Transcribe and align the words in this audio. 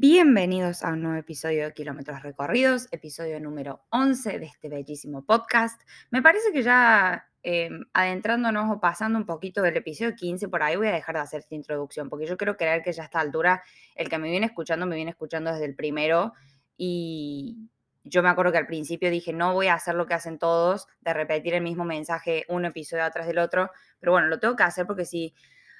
Bienvenidos 0.00 0.84
a 0.84 0.92
un 0.92 1.02
nuevo 1.02 1.18
episodio 1.18 1.64
de 1.64 1.74
Kilómetros 1.74 2.22
Recorridos, 2.22 2.86
episodio 2.92 3.40
número 3.40 3.84
11 3.90 4.38
de 4.38 4.46
este 4.46 4.68
bellísimo 4.68 5.26
podcast. 5.26 5.82
Me 6.12 6.22
parece 6.22 6.52
que 6.52 6.62
ya 6.62 7.28
em, 7.42 7.84
adentrándonos 7.92 8.70
o 8.70 8.78
pasando 8.78 9.18
un 9.18 9.26
poquito 9.26 9.60
del 9.60 9.76
episodio 9.76 10.14
15, 10.14 10.48
por 10.50 10.62
ahí 10.62 10.76
voy 10.76 10.86
a 10.86 10.92
dejar 10.92 11.16
de 11.16 11.22
hacer 11.22 11.40
esta 11.40 11.56
introducción, 11.56 12.08
porque 12.08 12.26
yo 12.26 12.36
quiero 12.36 12.56
creer 12.56 12.82
que 12.82 12.92
ya 12.92 13.02
a 13.02 13.06
esta 13.06 13.18
altura 13.18 13.64
el 13.96 14.08
que 14.08 14.18
me 14.18 14.30
viene 14.30 14.46
escuchando 14.46 14.86
me 14.86 14.94
viene 14.94 15.10
escuchando 15.10 15.50
desde 15.50 15.64
el 15.64 15.74
primero 15.74 16.32
y 16.76 17.68
yo 18.04 18.22
me 18.22 18.28
acuerdo 18.28 18.52
que 18.52 18.58
al 18.58 18.68
principio 18.68 19.10
dije, 19.10 19.32
no 19.32 19.52
voy 19.52 19.66
a 19.66 19.74
hacer 19.74 19.96
lo 19.96 20.06
que 20.06 20.14
hacen 20.14 20.38
todos, 20.38 20.86
de 21.00 21.12
repetir 21.12 21.54
el 21.54 21.62
mismo 21.64 21.84
mensaje 21.84 22.44
un 22.48 22.64
episodio 22.66 23.02
atrás 23.02 23.26
del 23.26 23.38
otro, 23.38 23.72
pero 23.98 24.12
bueno, 24.12 24.28
lo 24.28 24.38
tengo 24.38 24.54
que 24.54 24.62
hacer 24.62 24.86
porque 24.86 25.04
si 25.04 25.34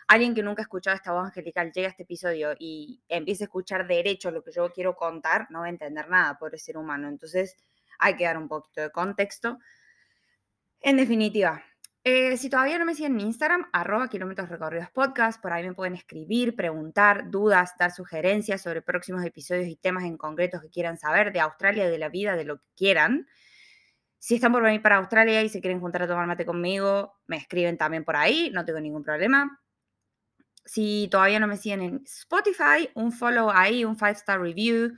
alguien 0.08 0.34
que 0.34 0.42
nunca 0.42 0.62
ha 0.62 0.64
escuchado 0.64 0.96
esta 0.96 1.12
voz 1.12 1.26
angelical 1.26 1.70
llega 1.70 1.88
a 1.88 1.90
este 1.90 2.02
episodio 2.02 2.54
y 2.58 3.00
empieza 3.08 3.44
a 3.44 3.46
escuchar 3.46 3.86
derecho 3.86 4.30
lo 4.30 4.42
que 4.42 4.50
yo 4.50 4.72
quiero 4.72 4.96
contar, 4.96 5.46
no 5.50 5.60
va 5.60 5.66
a 5.66 5.68
entender 5.68 6.08
nada 6.08 6.38
por 6.38 6.58
ser 6.58 6.78
humano. 6.78 7.08
Entonces 7.08 7.56
hay 7.98 8.16
que 8.16 8.24
dar 8.24 8.38
un 8.38 8.48
poquito 8.48 8.80
de 8.80 8.90
contexto. 8.90 9.58
En 10.80 10.96
definitiva, 10.96 11.62
eh, 12.04 12.38
si 12.38 12.48
todavía 12.48 12.78
no 12.78 12.86
me 12.86 12.94
siguen 12.94 13.20
en 13.20 13.26
Instagram, 13.26 13.68
arroba 13.70 14.08
kilómetros 14.08 14.48
recorridos 14.48 14.90
podcast, 14.90 15.42
por 15.42 15.52
ahí 15.52 15.66
me 15.66 15.74
pueden 15.74 15.94
escribir, 15.94 16.56
preguntar, 16.56 17.30
dudas, 17.30 17.72
dar 17.78 17.90
sugerencias 17.90 18.62
sobre 18.62 18.80
próximos 18.80 19.22
episodios 19.24 19.68
y 19.68 19.76
temas 19.76 20.04
en 20.04 20.16
concretos 20.16 20.62
que 20.62 20.70
quieran 20.70 20.96
saber 20.98 21.32
de 21.32 21.40
Australia, 21.40 21.86
de 21.86 21.98
la 21.98 22.08
vida, 22.08 22.34
de 22.34 22.44
lo 22.44 22.58
que 22.58 22.66
quieran. 22.76 23.26
Si 24.18 24.36
están 24.36 24.52
por 24.52 24.62
venir 24.62 24.80
para 24.80 24.96
Australia 24.96 25.42
y 25.42 25.50
se 25.50 25.60
quieren 25.60 25.80
juntar 25.80 26.02
a 26.02 26.06
tomar 26.08 26.26
mate 26.26 26.46
conmigo, 26.46 27.14
me 27.26 27.36
escriben 27.36 27.76
también 27.76 28.04
por 28.04 28.16
ahí, 28.16 28.50
no 28.54 28.64
tengo 28.64 28.80
ningún 28.80 29.02
problema. 29.02 29.60
Si 30.68 31.08
todavía 31.10 31.40
no 31.40 31.46
me 31.46 31.56
siguen 31.56 31.80
en 31.80 32.02
Spotify, 32.04 32.90
un 32.94 33.10
follow 33.10 33.50
ahí, 33.50 33.86
un 33.86 33.96
five 33.96 34.12
star 34.12 34.38
review, 34.38 34.92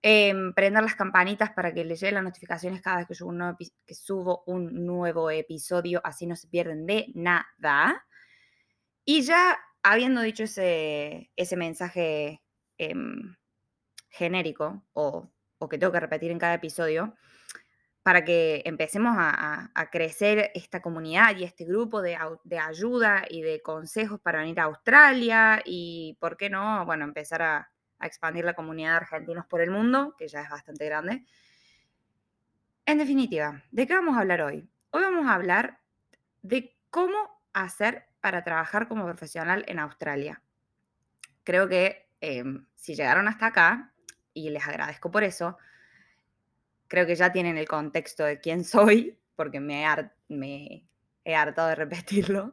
em, 0.00 0.54
prender 0.54 0.82
las 0.82 0.94
campanitas 0.94 1.50
para 1.50 1.74
que 1.74 1.84
les 1.84 2.00
lleguen 2.00 2.14
las 2.14 2.24
notificaciones 2.24 2.80
cada 2.80 2.96
vez 2.98 3.06
que 3.06 3.14
subo, 3.14 3.30
un 3.30 3.56
que 3.84 3.94
subo 3.94 4.44
un 4.46 4.86
nuevo 4.86 5.30
episodio, 5.30 6.00
así 6.04 6.26
no 6.26 6.36
se 6.36 6.48
pierden 6.48 6.86
de 6.86 7.12
nada. 7.14 8.06
Y 9.04 9.20
ya 9.20 9.58
habiendo 9.82 10.22
dicho 10.22 10.44
ese, 10.44 11.30
ese 11.36 11.56
mensaje 11.56 12.42
em, 12.78 13.36
genérico 14.08 14.86
o, 14.94 15.30
o 15.58 15.68
que 15.68 15.76
tengo 15.76 15.92
que 15.92 16.00
repetir 16.00 16.30
en 16.30 16.38
cada 16.38 16.54
episodio, 16.54 17.14
para 18.04 18.22
que 18.22 18.60
empecemos 18.66 19.16
a, 19.16 19.88
crecer 19.90 20.50
esta 20.54 20.82
comunidad 20.82 21.36
y 21.38 21.44
este 21.44 21.64
grupo 21.64 22.02
de, 22.02 22.18
ayuda 22.60 23.24
y 23.30 23.40
de 23.40 23.62
consejos 23.62 24.20
para 24.20 24.40
venir 24.40 24.60
a 24.60 24.64
Australia 24.64 25.62
y, 25.64 26.14
¿por 26.20 26.36
qué 26.36 26.50
no? 26.50 26.84
Bueno, 26.84 27.04
empezar 27.04 27.40
a, 27.40 27.70
expandir 28.02 28.44
la 28.44 28.52
comunidad 28.52 28.90
de 28.90 28.96
argentinos 28.96 29.46
por 29.46 29.62
el 29.62 29.70
mundo, 29.70 30.14
que 30.18 30.28
ya 30.28 30.42
es 30.42 30.50
bastante 30.50 30.84
grande. 30.84 31.24
En 32.84 32.98
definitiva, 32.98 33.62
¿de 33.70 33.86
qué 33.86 33.94
vamos 33.94 34.18
a 34.18 34.20
hablar 34.20 34.42
hoy? 34.42 34.68
Hoy 34.90 35.02
vamos 35.02 35.26
a 35.26 35.32
hablar 35.32 35.80
de 36.42 36.76
cómo 36.90 37.40
hacer 37.54 38.04
para 38.20 38.44
trabajar 38.44 38.86
como 38.86 39.06
profesional 39.06 39.64
en 39.66 39.78
Australia. 39.78 40.42
Creo 41.42 41.66
que 41.70 42.10
em, 42.20 42.66
si 42.74 42.94
llegaron 42.94 43.28
hasta 43.28 43.46
acá, 43.46 43.94
y 44.34 44.50
les 44.50 44.66
agradezco 44.66 45.10
por 45.10 45.24
eso, 45.24 45.56
creo 46.88 47.06
que 47.06 47.14
ya 47.14 47.32
tienen 47.32 47.58
el 47.58 47.68
contexto 47.68 48.24
de 48.24 48.40
quién 48.40 48.64
soy, 48.64 49.18
porque 49.36 49.60
me, 49.60 50.86
he 51.24 51.34
hartado 51.34 51.68
de 51.68 51.74
repetirlo. 51.74 52.52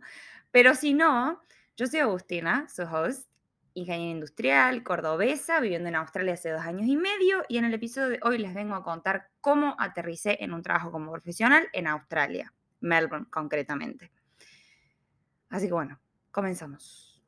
Pero 0.52 0.76
si 0.76 0.94
no, 0.94 1.42
yo 1.78 1.88
soy 1.88 2.00
Agustina, 2.00 2.68
su 2.68 2.84
host, 2.84 3.30
ingeniera 3.74 4.12
industrial, 4.12 4.84
cordobesa, 4.84 5.60
viviendo 5.60 5.88
en 5.90 5.96
Australia 5.96 6.34
hace 6.34 6.50
dos 6.50 6.62
años 6.62 6.88
y 6.88 6.98
medio, 6.98 7.44
y 7.48 7.58
en 7.58 7.66
el 7.66 7.74
episodio 7.74 8.10
de 8.10 8.20
hoy 8.24 8.38
les 8.38 8.54
vengo 8.54 8.76
a 8.76 8.84
contar 8.84 9.30
cómo 9.40 9.76
aterricé 9.80 10.44
en 10.44 10.54
un 10.54 10.62
trabajo 10.62 10.92
como 10.92 11.12
profesional 11.12 11.70
en 11.72 11.88
Australia, 11.88 12.54
Melbourne 12.82 13.28
concretamente. 13.30 14.12
Así 15.50 15.68
que 15.68 15.74
bueno, 15.74 16.00
comenzamos. 16.32 17.22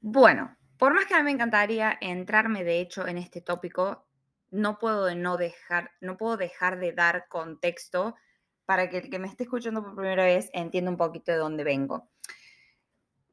Bueno, 0.00 0.56
por 0.78 0.94
más 0.94 1.06
que 1.06 1.14
a 1.14 1.18
mí 1.18 1.24
me 1.24 1.30
encantaría 1.32 1.98
entrarme 2.00 2.64
de 2.64 2.80
hecho 2.80 3.06
en 3.06 3.18
este 3.18 3.40
tópico, 3.40 4.06
no 4.50 4.78
puedo, 4.78 5.14
no 5.14 5.36
dejar, 5.36 5.90
no 6.00 6.16
puedo 6.16 6.36
dejar 6.36 6.78
de 6.78 6.92
dar 6.92 7.28
contexto 7.28 8.14
para 8.64 8.88
que 8.88 8.98
el 8.98 9.10
que 9.10 9.18
me 9.18 9.28
esté 9.28 9.44
escuchando 9.44 9.82
por 9.82 9.94
primera 9.94 10.24
vez 10.24 10.50
entienda 10.52 10.90
un 10.90 10.96
poquito 10.96 11.32
de 11.32 11.38
dónde 11.38 11.64
vengo. 11.64 12.08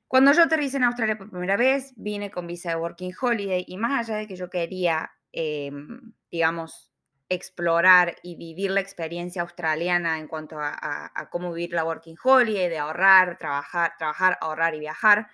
Cuando 0.08 0.32
yo 0.34 0.44
aterricé 0.44 0.78
en 0.78 0.84
Australia 0.84 1.18
por 1.18 1.30
primera 1.30 1.58
vez, 1.58 1.94
vine 1.98 2.32
con 2.32 2.48
visa 2.48 2.70
de 2.70 2.76
Working 2.76 3.14
Holiday 3.20 3.66
y 3.68 3.78
más 3.78 4.08
allá 4.08 4.18
de 4.18 4.28
que 4.28 4.36
yo 4.36 4.50
quería, 4.50 5.12
em, 5.32 6.14
digamos, 6.32 6.92
explorar 7.28 8.16
y 8.24 8.36
vivir 8.36 8.72
la 8.72 8.82
experiencia 8.82 9.42
australiana 9.42 10.20
en 10.20 10.28
cuanto 10.28 10.60
a, 10.60 11.12
a, 11.14 11.30
cómo 11.30 11.52
vivir 11.52 11.74
la 11.74 11.84
Working 11.84 12.16
Holiday, 12.24 12.70
de 12.70 12.78
ahorrar, 12.78 13.38
trabajar, 13.38 13.94
trabajar, 13.98 14.38
ahorrar 14.42 14.76
y 14.76 14.80
viajar, 14.80 15.28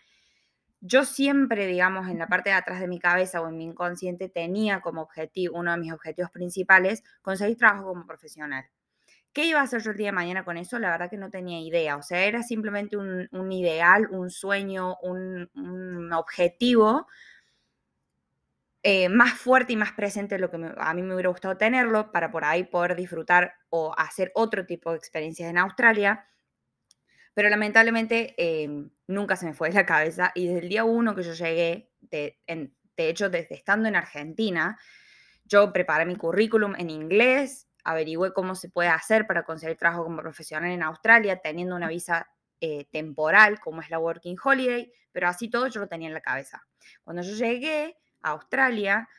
yo 0.81 1.06
siempre, 1.06 1.68
digamos, 1.68 2.09
en 2.09 2.18
la 2.18 2.28
parte 2.28 2.50
de 2.50 2.56
atrás 2.56 2.80
de 2.80 2.88
mi 2.88 3.00
cabeza 3.00 3.40
o 3.42 3.47
en 3.47 3.58
mi 3.58 3.66
inconsciente 3.66 4.30
tenía 4.30 4.81
como 4.81 5.02
objetivo, 5.03 5.58
uno 5.58 5.72
de 5.72 5.78
mis 5.78 5.94
objetivos 5.94 6.31
principales, 6.31 7.03
conseguir 7.22 7.58
trabajo 7.58 7.86
como 7.86 8.08
profesional. 8.08 8.66
¿Qué 9.31 9.46
iba 9.46 9.59
a 9.62 9.64
hacer 9.64 9.81
yo 9.81 9.91
el 9.91 9.97
día 9.97 10.08
de 10.08 10.12
mañana 10.14 10.44
con 10.44 10.58
eso? 10.58 10.80
La 10.80 10.90
verdad 10.90 11.09
que 11.09 11.18
no 11.18 11.30
tenía 11.30 11.59
idea. 11.62 11.96
O 11.97 12.02
sea, 12.02 12.24
era 12.25 12.44
simplemente 12.44 12.97
un, 12.97 13.52
ideal, 13.52 14.08
un 14.12 14.30
sueño, 14.30 14.97
un, 15.03 16.12
objetivo 16.14 17.08
eh, 18.84 19.08
más 19.08 19.34
fuerte 19.34 19.74
y 19.74 19.78
más 19.78 19.94
presente 19.94 20.36
de 20.36 20.41
lo 20.41 20.50
que 20.50 20.58
a 20.75 20.94
mí 20.96 21.03
me 21.03 21.14
hubiera 21.14 21.30
gustado 21.30 21.56
tenerlo 21.56 22.12
para 22.12 22.31
por 22.31 22.44
ahí 22.44 22.64
poder 22.64 22.96
disfrutar 22.96 23.53
o 23.70 23.94
hacer 23.97 24.31
otro 24.34 24.66
tipo 24.66 24.91
de 24.91 24.97
experiencias 24.97 25.50
en 25.50 25.59
Australia 25.59 26.25
pero 27.34 27.50
lamentablemente 27.50 28.36
em, 28.38 28.90
nunca 29.08 29.36
se 29.36 29.46
me 29.46 29.53
fue 29.53 29.69
de 29.69 29.75
la 29.75 29.86
cabeza 29.86 30.31
y 30.36 30.47
desde 30.47 30.59
el 30.59 30.69
día 30.69 30.84
uno 30.84 31.16
que 31.16 31.24
yo 31.24 31.34
llegué, 31.34 31.92
de, 32.02 32.38
hecho 32.97 33.30
desde 33.30 33.56
estando 33.56 33.88
en 33.88 33.96
Argentina, 33.96 34.78
yo 35.46 35.74
preparé 35.74 36.06
mi 36.06 36.16
currículum 36.16 36.75
en 36.78 36.90
inglés, 36.90 37.68
averigüé 37.84 38.31
cómo 38.31 38.53
se 38.53 38.70
puede 38.70 38.90
hacer 38.90 39.25
para 39.25 39.44
conseguir 39.44 39.75
trabajo 39.75 40.03
como 40.03 40.22
profesional 40.22 40.70
en 40.70 40.84
Australia 40.84 41.38
teniendo 41.41 41.75
una 41.75 41.88
visa 41.88 42.30
eh, 42.59 42.86
temporal 42.91 43.59
como 43.59 43.81
es 43.81 43.90
la 43.90 43.97
Working 43.97 44.38
Holiday, 44.44 44.91
pero 45.12 45.28
así 45.28 45.50
todo 45.50 45.68
yo 45.68 45.80
lo 45.80 45.88
tenía 45.88 46.09
en 46.09 46.14
la 46.14 46.22
cabeza. 46.22 46.64
Cuando 47.03 47.24
yo 47.24 47.34
llegué 47.34 47.97
a 48.22 48.31
Australia, 48.31 49.09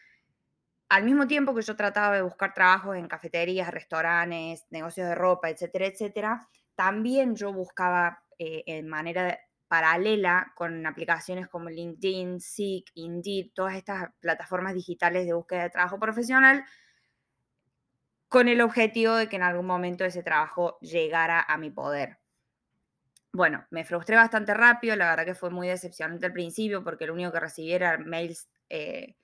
al 0.88 1.04
mismo 1.04 1.26
tiempo 1.26 1.54
que 1.54 1.62
yo 1.62 1.74
trataba 1.74 2.14
de 2.14 2.22
buscar 2.22 2.54
trabajos 2.54 2.96
en 2.96 3.08
cafeterías, 3.08 3.70
restaurantes, 3.70 4.66
negocios 4.70 5.08
de 5.08 5.14
ropa, 5.14 5.50
etcétera, 5.50 5.86
etcétera, 5.86 6.48
también 6.82 7.36
yo 7.36 7.52
buscaba 7.52 8.24
eh, 8.40 8.64
en 8.66 8.88
manera 8.88 9.38
paralela 9.68 10.52
con 10.56 10.84
aplicaciones 10.84 11.46
como 11.46 11.70
LinkedIn, 11.70 12.40
Seek, 12.40 12.90
Indeed, 12.94 13.52
todas 13.54 13.76
estas 13.76 14.10
plataformas 14.18 14.74
digitales 14.74 15.24
de 15.24 15.32
búsqueda 15.32 15.62
de 15.62 15.70
trabajo 15.70 16.00
profesional, 16.00 16.64
con 18.28 18.48
el 18.48 18.60
objetivo 18.60 19.14
de 19.14 19.28
que 19.28 19.36
en 19.36 19.44
algún 19.44 19.64
momento 19.64 20.04
ese 20.04 20.24
trabajo 20.24 20.76
llegara 20.80 21.40
a 21.40 21.56
mi 21.56 21.70
poder. 21.70 22.18
Bueno, 23.32 23.64
me 23.70 23.84
frustré 23.84 24.16
bastante 24.16 24.52
rápido, 24.52 24.96
la 24.96 25.10
verdad 25.10 25.24
que 25.24 25.36
fue 25.36 25.50
muy 25.50 25.68
decepcionante 25.68 26.26
al 26.26 26.32
principio 26.32 26.82
porque 26.82 27.06
lo 27.06 27.14
único 27.14 27.30
que 27.30 27.38
recibí 27.38 27.72
era 27.72 27.96
mails, 27.96 28.48
eh, 28.68 29.14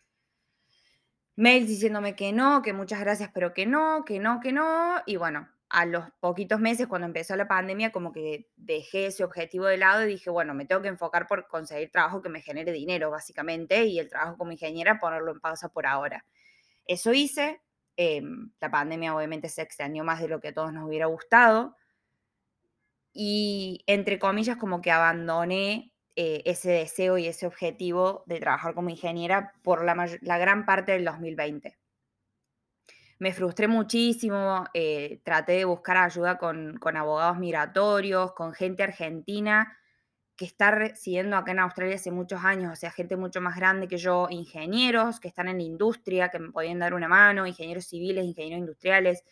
mails 1.34 1.66
diciéndome 1.66 2.14
que 2.14 2.32
no, 2.32 2.62
que 2.62 2.72
muchas 2.72 3.00
gracias, 3.00 3.30
pero 3.34 3.52
que 3.52 3.66
no, 3.66 4.04
que 4.04 4.20
no, 4.20 4.38
que 4.38 4.52
no. 4.52 5.02
Y 5.06 5.16
bueno, 5.16 5.48
a 5.70 5.84
los 5.84 6.04
poquitos 6.20 6.60
meses, 6.60 6.86
cuando 6.86 7.06
empezó 7.06 7.36
la 7.36 7.46
pandemia, 7.46 7.92
como 7.92 8.12
que 8.12 8.48
dejé 8.56 9.06
ese 9.06 9.24
objetivo 9.24 9.66
de 9.66 9.76
lado 9.76 10.04
y 10.04 10.08
dije, 10.08 10.30
bueno, 10.30 10.54
me 10.54 10.64
tengo 10.64 10.80
que 10.80 10.88
enfocar 10.88 11.26
por 11.26 11.46
conseguir 11.46 11.90
trabajo 11.90 12.22
que 12.22 12.30
me 12.30 12.40
genere 12.40 12.72
dinero, 12.72 13.10
básicamente, 13.10 13.84
y 13.84 13.98
el 13.98 14.08
trabajo 14.08 14.38
como 14.38 14.52
ingeniera 14.52 14.98
ponerlo 14.98 15.32
en 15.32 15.40
pausa 15.40 15.68
por 15.68 15.86
ahora. 15.86 16.24
Eso 16.86 17.12
hice. 17.12 17.60
Em, 17.96 18.50
la 18.60 18.70
pandemia 18.70 19.14
obviamente 19.14 19.48
se 19.48 19.62
extendió 19.62 20.04
más 20.04 20.20
de 20.20 20.28
lo 20.28 20.40
que 20.40 20.48
a 20.48 20.54
todos 20.54 20.72
nos 20.72 20.86
hubiera 20.86 21.06
gustado. 21.06 21.76
Y 23.12 23.82
entre 23.86 24.18
comillas, 24.18 24.56
como 24.56 24.80
que 24.80 24.90
abandoné 24.90 25.92
eh, 26.16 26.42
ese 26.46 26.70
deseo 26.70 27.18
y 27.18 27.26
ese 27.26 27.46
objetivo 27.46 28.22
de 28.26 28.40
trabajar 28.40 28.74
como 28.74 28.90
ingeniera 28.90 29.52
por 29.62 29.84
la, 29.84 30.08
la 30.22 30.38
gran 30.38 30.64
parte 30.64 30.92
del 30.92 31.04
2020 31.04 31.76
me 33.18 33.32
frustré 33.32 33.66
muchísimo, 33.68 34.66
eh, 34.74 35.20
traté 35.24 35.52
de 35.52 35.64
buscar 35.64 35.96
ayuda 35.96 36.38
con, 36.38 36.78
abogados 36.96 37.38
migratorios, 37.38 38.32
con 38.32 38.54
gente 38.54 38.82
argentina 38.84 39.76
que 40.36 40.44
está 40.44 40.70
residiendo 40.70 41.36
acá 41.36 41.50
en 41.50 41.58
Australia 41.58 41.96
hace 41.96 42.12
muchos 42.12 42.44
años, 42.44 42.72
o 42.72 42.76
sea, 42.76 42.92
gente 42.92 43.16
mucho 43.16 43.40
más 43.40 43.56
grande 43.56 43.88
que 43.88 43.96
yo, 43.98 44.28
ingenieros 44.30 45.18
que 45.18 45.26
están 45.26 45.48
en 45.48 45.56
la 45.58 45.64
industria, 45.64 46.28
que 46.28 46.38
me 46.38 46.52
podían 46.52 46.78
dar 46.78 46.94
una 46.94 47.08
mano, 47.08 47.44
ingenieros 47.46 47.86
civiles, 47.86 48.24
ingenieros 48.24 48.60
industriales. 48.60 49.24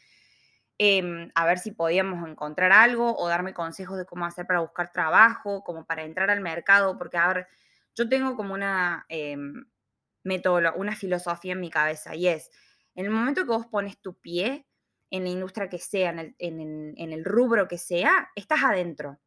em, 0.78 1.30
a 1.34 1.46
ver 1.46 1.58
si 1.58 1.72
podíamos 1.72 2.28
encontrar 2.28 2.72
algo 2.72 3.16
o 3.16 3.28
darme 3.28 3.54
consejos 3.54 3.96
de 3.98 4.04
cómo 4.06 4.26
hacer 4.26 4.46
para 4.46 4.60
buscar 4.60 4.92
trabajo, 4.92 5.62
como 5.64 5.86
para 5.86 6.04
entrar 6.04 6.30
al 6.30 6.40
mercado, 6.42 6.98
porque 6.98 7.16
a 7.18 7.28
ver, 7.28 7.48
yo 7.94 8.08
tengo 8.08 8.36
como 8.36 8.54
una 8.54 9.06
método, 10.24 10.74
una 10.76 10.94
filosofía 10.96 11.52
en 11.52 11.60
mi 11.60 11.70
cabeza 11.70 12.14
y 12.14 12.28
es, 12.28 12.50
en 12.96 13.04
el 13.04 13.10
momento 13.10 13.42
que 13.42 13.48
vos 13.48 13.66
pones 13.66 13.98
tu 14.00 14.18
pie 14.18 14.66
en 15.10 15.22
la 15.22 15.30
industria 15.30 15.68
que 15.68 15.78
sea, 15.78 16.10
en 16.10 17.12
el, 17.12 17.24
rubro 17.24 17.68
que 17.68 17.78
sea, 17.78 18.30
estás 18.34 18.64
adentro. 18.64 19.20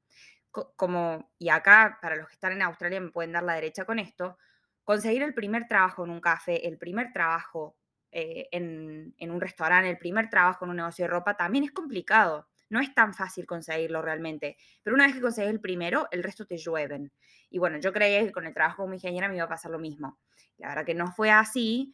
Como, 0.51 1.31
y 1.37 1.49
acá, 1.49 1.99
para 2.01 2.15
los 2.15 2.27
que 2.27 2.33
están 2.33 2.51
en 2.51 2.63
Australia, 2.63 2.99
me 2.99 3.11
pueden 3.11 3.31
dar 3.31 3.43
la 3.43 3.53
derecha 3.53 3.85
con 3.85 3.99
esto, 3.99 4.37
conseguir 4.83 5.21
el 5.21 5.35
primer 5.35 5.67
trabajo 5.67 6.03
en 6.03 6.09
un 6.09 6.19
café, 6.19 6.67
el 6.67 6.77
primer 6.79 7.13
trabajo 7.13 7.77
eh, 8.11 8.49
en, 8.51 9.13
un 9.19 9.39
restaurante, 9.39 9.89
el 9.89 9.99
primer 9.99 10.29
trabajo 10.29 10.65
en 10.65 10.71
un 10.71 10.77
negocio 10.77 11.05
de 11.05 11.09
ropa, 11.09 11.37
también 11.37 11.63
es 11.63 11.71
complicado. 11.71 12.47
No 12.69 12.79
es 12.79 12.93
tan 12.93 13.13
fácil 13.13 13.45
conseguirlo 13.45 14.01
realmente. 14.01 14.57
Pero 14.83 14.95
una 14.95 15.05
vez 15.05 15.15
que 15.15 15.21
consigues 15.21 15.49
el 15.49 15.61
primero, 15.61 16.07
el 16.11 16.23
resto 16.23 16.45
te 16.45 16.57
llueven. 16.57 17.11
Y 17.49 17.59
bueno, 17.59 17.77
yo 17.77 17.93
creía 17.93 18.23
que 18.23 18.31
con 18.31 18.45
el 18.45 18.53
trabajo 18.53 18.83
como 18.83 18.95
ingeniera 18.95 19.27
me 19.27 19.35
iba 19.35 19.45
a 19.45 19.49
pasar 19.49 19.71
lo 19.71 19.79
mismo. 19.79 20.19
La 20.57 20.69
verdad 20.69 20.85
que 20.85 20.93
no 20.95 21.11
fue 21.11 21.31
así. 21.31 21.93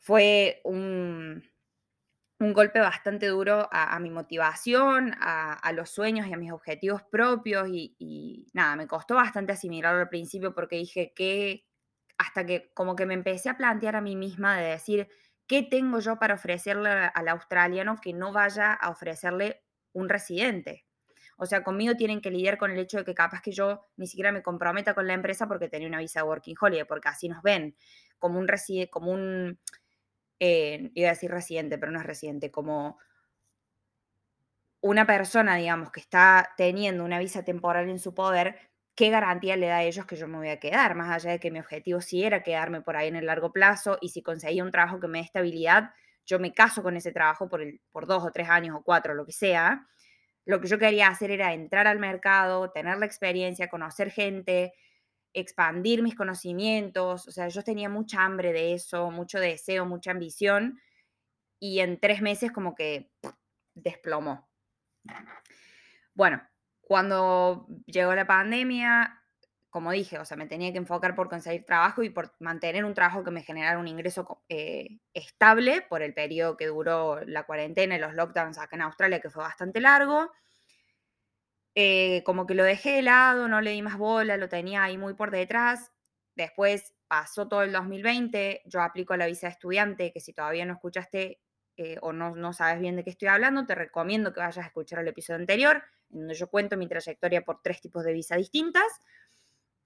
Fue 0.00 0.60
un, 0.64 1.44
un 2.40 2.54
golpe 2.54 2.80
bastante 2.80 3.26
duro 3.26 3.68
a, 3.70 3.98
mi 4.00 4.08
motivación, 4.10 5.14
a, 5.20 5.72
los 5.74 5.90
sueños 5.90 6.26
y 6.26 6.32
a 6.32 6.38
mis 6.38 6.50
objetivos 6.50 7.02
propios. 7.02 7.68
Y, 7.70 8.46
nada, 8.54 8.76
me 8.76 8.86
costó 8.86 9.14
bastante 9.14 9.52
asimilarlo 9.52 10.00
al 10.00 10.08
principio 10.08 10.54
porque 10.54 10.76
dije 10.76 11.12
que 11.14 11.66
hasta 12.16 12.44
que 12.46 12.70
como 12.74 12.96
que 12.96 13.06
me 13.06 13.14
empecé 13.14 13.50
a 13.50 13.58
plantear 13.58 13.94
a 13.94 14.00
mí 14.00 14.16
misma 14.16 14.58
de 14.58 14.68
decir, 14.68 15.08
¿qué 15.46 15.62
tengo 15.62 16.00
yo 16.00 16.18
para 16.18 16.34
ofrecerle 16.34 16.90
al 16.90 17.28
australiano 17.28 17.96
que 18.02 18.14
no 18.14 18.32
vaya 18.32 18.72
a 18.72 18.88
ofrecerle 18.88 19.62
un 19.92 20.08
residente? 20.08 20.86
O 21.36 21.44
sea, 21.44 21.62
conmigo 21.62 21.94
tienen 21.94 22.22
que 22.22 22.30
lidiar 22.30 22.56
con 22.56 22.70
el 22.70 22.78
hecho 22.78 22.98
de 22.98 23.04
que 23.04 23.14
capaz 23.14 23.42
que 23.42 23.52
yo 23.52 23.86
ni 23.96 24.06
siquiera 24.06 24.32
me 24.32 24.42
comprometa 24.42 24.94
con 24.94 25.06
la 25.06 25.14
empresa 25.14 25.46
porque 25.46 25.68
tenía 25.68 25.88
una 25.88 25.98
visa 25.98 26.20
de 26.20 26.26
Working 26.26 26.56
Holiday, 26.58 26.84
porque 26.84 27.08
así 27.08 27.28
nos 27.28 27.42
ven 27.42 27.76
como 28.18 28.38
un 28.38 28.48
residente, 28.48 28.90
como 28.90 29.12
un, 29.12 29.58
eh, 30.40 30.90
iba 30.94 31.08
a 31.08 31.12
decir 31.12 31.30
residente, 31.30 31.78
pero 31.78 31.92
no 31.92 32.00
es 32.00 32.06
residente, 32.06 32.50
como 32.50 32.98
una 34.80 35.06
persona, 35.06 35.56
digamos, 35.56 35.92
que 35.92 36.00
está 36.00 36.54
teniendo 36.56 37.04
una 37.04 37.18
visa 37.18 37.44
temporal 37.44 37.88
en 37.88 37.98
su 37.98 38.14
poder, 38.14 38.58
¿qué 38.94 39.10
garantía 39.10 39.56
le 39.56 39.66
da 39.68 39.76
a 39.76 39.82
ellos 39.82 40.06
que 40.06 40.16
yo 40.16 40.26
me 40.26 40.38
voy 40.38 40.48
a 40.48 40.58
quedar? 40.58 40.94
Más 40.94 41.10
allá 41.10 41.32
de 41.32 41.40
que 41.40 41.50
mi 41.50 41.60
objetivo 41.60 42.00
sí 42.00 42.24
era 42.24 42.42
quedarme 42.42 42.80
por 42.80 42.96
ahí 42.96 43.08
en 43.08 43.16
el 43.16 43.26
largo 43.26 43.52
plazo 43.52 43.98
y 44.00 44.08
si 44.08 44.22
conseguía 44.22 44.64
un 44.64 44.70
trabajo 44.70 44.98
que 44.98 45.08
me 45.08 45.18
dé 45.18 45.24
estabilidad, 45.26 45.90
yo 46.24 46.38
me 46.38 46.52
caso 46.52 46.82
con 46.82 46.96
ese 46.96 47.12
trabajo 47.12 47.48
por 47.48 48.06
dos 48.06 48.24
o 48.24 48.30
tres 48.30 48.48
años 48.48 48.76
o 48.76 48.82
cuatro, 48.82 49.14
lo 49.14 49.26
que 49.26 49.32
sea. 49.32 49.86
Lo 50.46 50.60
que 50.60 50.68
yo 50.68 50.78
quería 50.78 51.08
hacer 51.08 51.30
era 51.30 51.52
entrar 51.52 51.86
al 51.86 51.98
mercado, 51.98 52.70
tener 52.70 52.98
la 52.98 53.06
experiencia, 53.06 53.68
conocer 53.68 54.10
gente, 54.10 54.72
expandir 55.32 56.02
mis 56.02 56.14
conocimientos. 56.14 57.26
O 57.28 57.30
sea, 57.30 57.48
yo 57.48 57.62
tenía 57.62 57.88
mucha 57.88 58.24
hambre 58.24 58.52
de 58.52 58.74
eso, 58.74 59.10
mucho 59.10 59.38
deseo, 59.38 59.86
mucha 59.86 60.10
ambición 60.10 60.80
y 61.58 61.80
en 61.80 62.00
tres 62.00 62.22
meses 62.22 62.52
como 62.52 62.74
que 62.74 63.10
desplomó. 63.74 64.48
Bueno, 66.14 66.42
cuando 66.80 67.66
llegó 67.86 68.14
la 68.14 68.26
pandemia, 68.26 69.22
como 69.70 69.92
dije, 69.92 70.18
o 70.18 70.24
sea, 70.24 70.36
me 70.36 70.46
tenía 70.46 70.72
que 70.72 70.78
enfocar 70.78 71.14
por 71.14 71.28
conseguir 71.28 71.64
trabajo 71.64 72.02
y 72.02 72.10
por 72.10 72.34
mantener 72.40 72.84
un 72.84 72.94
trabajo 72.94 73.22
que 73.22 73.30
me 73.30 73.42
generara 73.42 73.78
un 73.78 73.86
ingreso 73.86 74.42
eh, 74.48 74.98
estable 75.14 75.82
por 75.82 76.02
el 76.02 76.12
periodo 76.12 76.56
que 76.56 76.66
duró 76.66 77.20
la 77.24 77.44
cuarentena 77.44 77.94
y 77.94 78.00
los 78.00 78.14
lockdowns 78.14 78.58
acá 78.58 78.74
en 78.76 78.82
Australia, 78.82 79.20
que 79.20 79.30
fue 79.30 79.44
bastante 79.44 79.80
largo. 79.80 80.32
Eh, 81.74 82.22
como 82.24 82.46
que 82.46 82.54
lo 82.54 82.64
dejé 82.64 82.92
de 82.96 83.02
lado, 83.02 83.48
no 83.48 83.60
le 83.60 83.70
di 83.70 83.82
más 83.82 83.96
bola, 83.96 84.36
lo 84.36 84.48
tenía 84.48 84.82
ahí 84.82 84.98
muy 84.98 85.14
por 85.14 85.30
detrás. 85.30 85.92
Después 86.34 86.94
pasó 87.08 87.48
todo 87.48 87.62
el 87.62 87.72
2020, 87.72 88.62
yo 88.66 88.82
aplico 88.82 89.16
la 89.16 89.26
visa 89.26 89.46
de 89.46 89.52
estudiante, 89.52 90.12
que 90.12 90.20
si 90.20 90.32
todavía 90.32 90.64
no 90.64 90.74
escuchaste 90.74 91.40
eh, 91.76 91.96
o 92.02 92.12
no, 92.12 92.34
no 92.34 92.52
sabes 92.52 92.80
bien 92.80 92.96
de 92.96 93.04
qué 93.04 93.10
estoy 93.10 93.28
hablando, 93.28 93.66
te 93.66 93.74
recomiendo 93.74 94.32
que 94.32 94.40
vayas 94.40 94.58
a 94.58 94.66
escuchar 94.66 95.00
el 95.00 95.08
episodio 95.08 95.40
anterior 95.40 95.82
en 96.12 96.20
donde 96.20 96.34
yo 96.34 96.48
cuento 96.48 96.76
mi 96.76 96.88
trayectoria 96.88 97.42
por 97.42 97.60
tres 97.62 97.80
tipos 97.80 98.04
de 98.04 98.12
visa 98.12 98.36
distintas. 98.36 98.84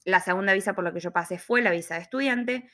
La 0.05 0.21
segunda 0.21 0.53
visa 0.53 0.75
por 0.75 0.85
la 0.85 0.93
que 0.93 1.01
yo 1.01 1.13
pasé 1.13 1.39
fue 1.39 1.63
la 1.63 1.71
visa 1.71 1.95
de 1.95 2.01
estudiante. 2.03 2.69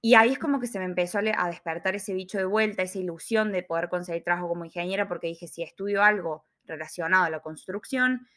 Y 0.00 0.14
ahí 0.14 0.32
es 0.32 0.38
como 0.38 0.60
que 0.60 0.68
se 0.68 0.78
me 0.78 0.84
empezó 0.84 1.18
a 1.18 1.48
despertar 1.48 1.96
ese 1.96 2.14
bicho 2.14 2.38
de 2.38 2.44
vuelta, 2.44 2.82
esa 2.82 2.98
ilusión 2.98 3.50
de 3.50 3.64
poder 3.64 3.88
conseguir 3.88 4.22
trabajo 4.22 4.48
como 4.48 4.64
ingeniera, 4.64 5.08
porque 5.08 5.26
dije, 5.26 5.48
si 5.48 5.62
estudio 5.62 6.04
algo 6.04 6.44
relacionado 6.64 7.24
a 7.24 7.30
la 7.30 7.40
construcción, 7.40 8.28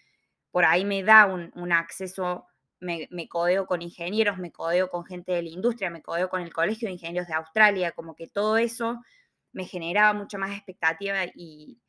por 0.52 0.66
ahí 0.66 0.86
me 0.86 1.04
da 1.04 1.26
un, 1.26 1.72
acceso, 1.72 2.46
me, 2.80 3.08
me, 3.12 3.28
codeo 3.28 3.66
con 3.66 3.82
ingenieros, 3.82 4.38
me 4.38 4.52
codeo 4.52 4.90
con 4.90 5.06
gente 5.06 5.32
de 5.32 5.44
la 5.44 5.50
industria, 5.50 5.90
me 5.90 6.02
codeo 6.02 6.30
con 6.30 6.42
el 6.42 6.54
Colegio 6.54 6.88
de 6.88 6.94
Ingenieros 6.94 7.28
de 7.28 7.34
Australia, 7.34 7.92
como 7.94 8.16
que 8.16 8.28
todo 8.28 8.58
eso 8.58 9.02
me 9.54 9.66
generaba 9.66 10.14
mucha 10.14 10.38
más 10.38 10.52
expectativa 10.52 11.26
y, 11.36 11.80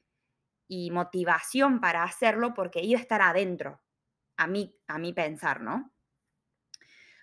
motivación 0.91 1.83
para 1.83 2.03
hacerlo 2.03 2.55
porque 2.55 2.81
iba 2.81 2.99
a 2.99 3.03
estar 3.03 3.21
adentro, 3.21 3.83
a 4.39 4.47
mí, 4.47 4.75
a 4.87 4.99
mí 4.99 5.13
pensar, 5.13 5.61
¿no? 5.61 5.93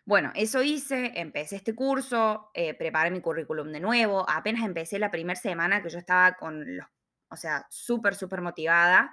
Bueno, 0.06 0.32
eso 0.36 0.62
hice, 0.62 1.14
empecé 1.16 1.56
este 1.56 1.74
curso, 1.74 2.52
eh, 2.54 2.76
preparé 2.76 3.10
mi 3.10 3.22
currículum 3.22 3.72
de 3.72 3.80
nuevo, 3.80 4.24
apenas 4.30 4.64
empecé 4.64 5.00
la 5.00 5.10
primera 5.10 5.40
semana 5.40 5.82
que 5.82 5.90
yo 5.90 5.98
estaba 5.98 6.34
con 6.34 6.78
los, 6.78 6.86
o 7.32 7.36
sea, 7.36 7.66
súper, 7.72 8.14
súper 8.14 8.42
motivada, 8.42 9.12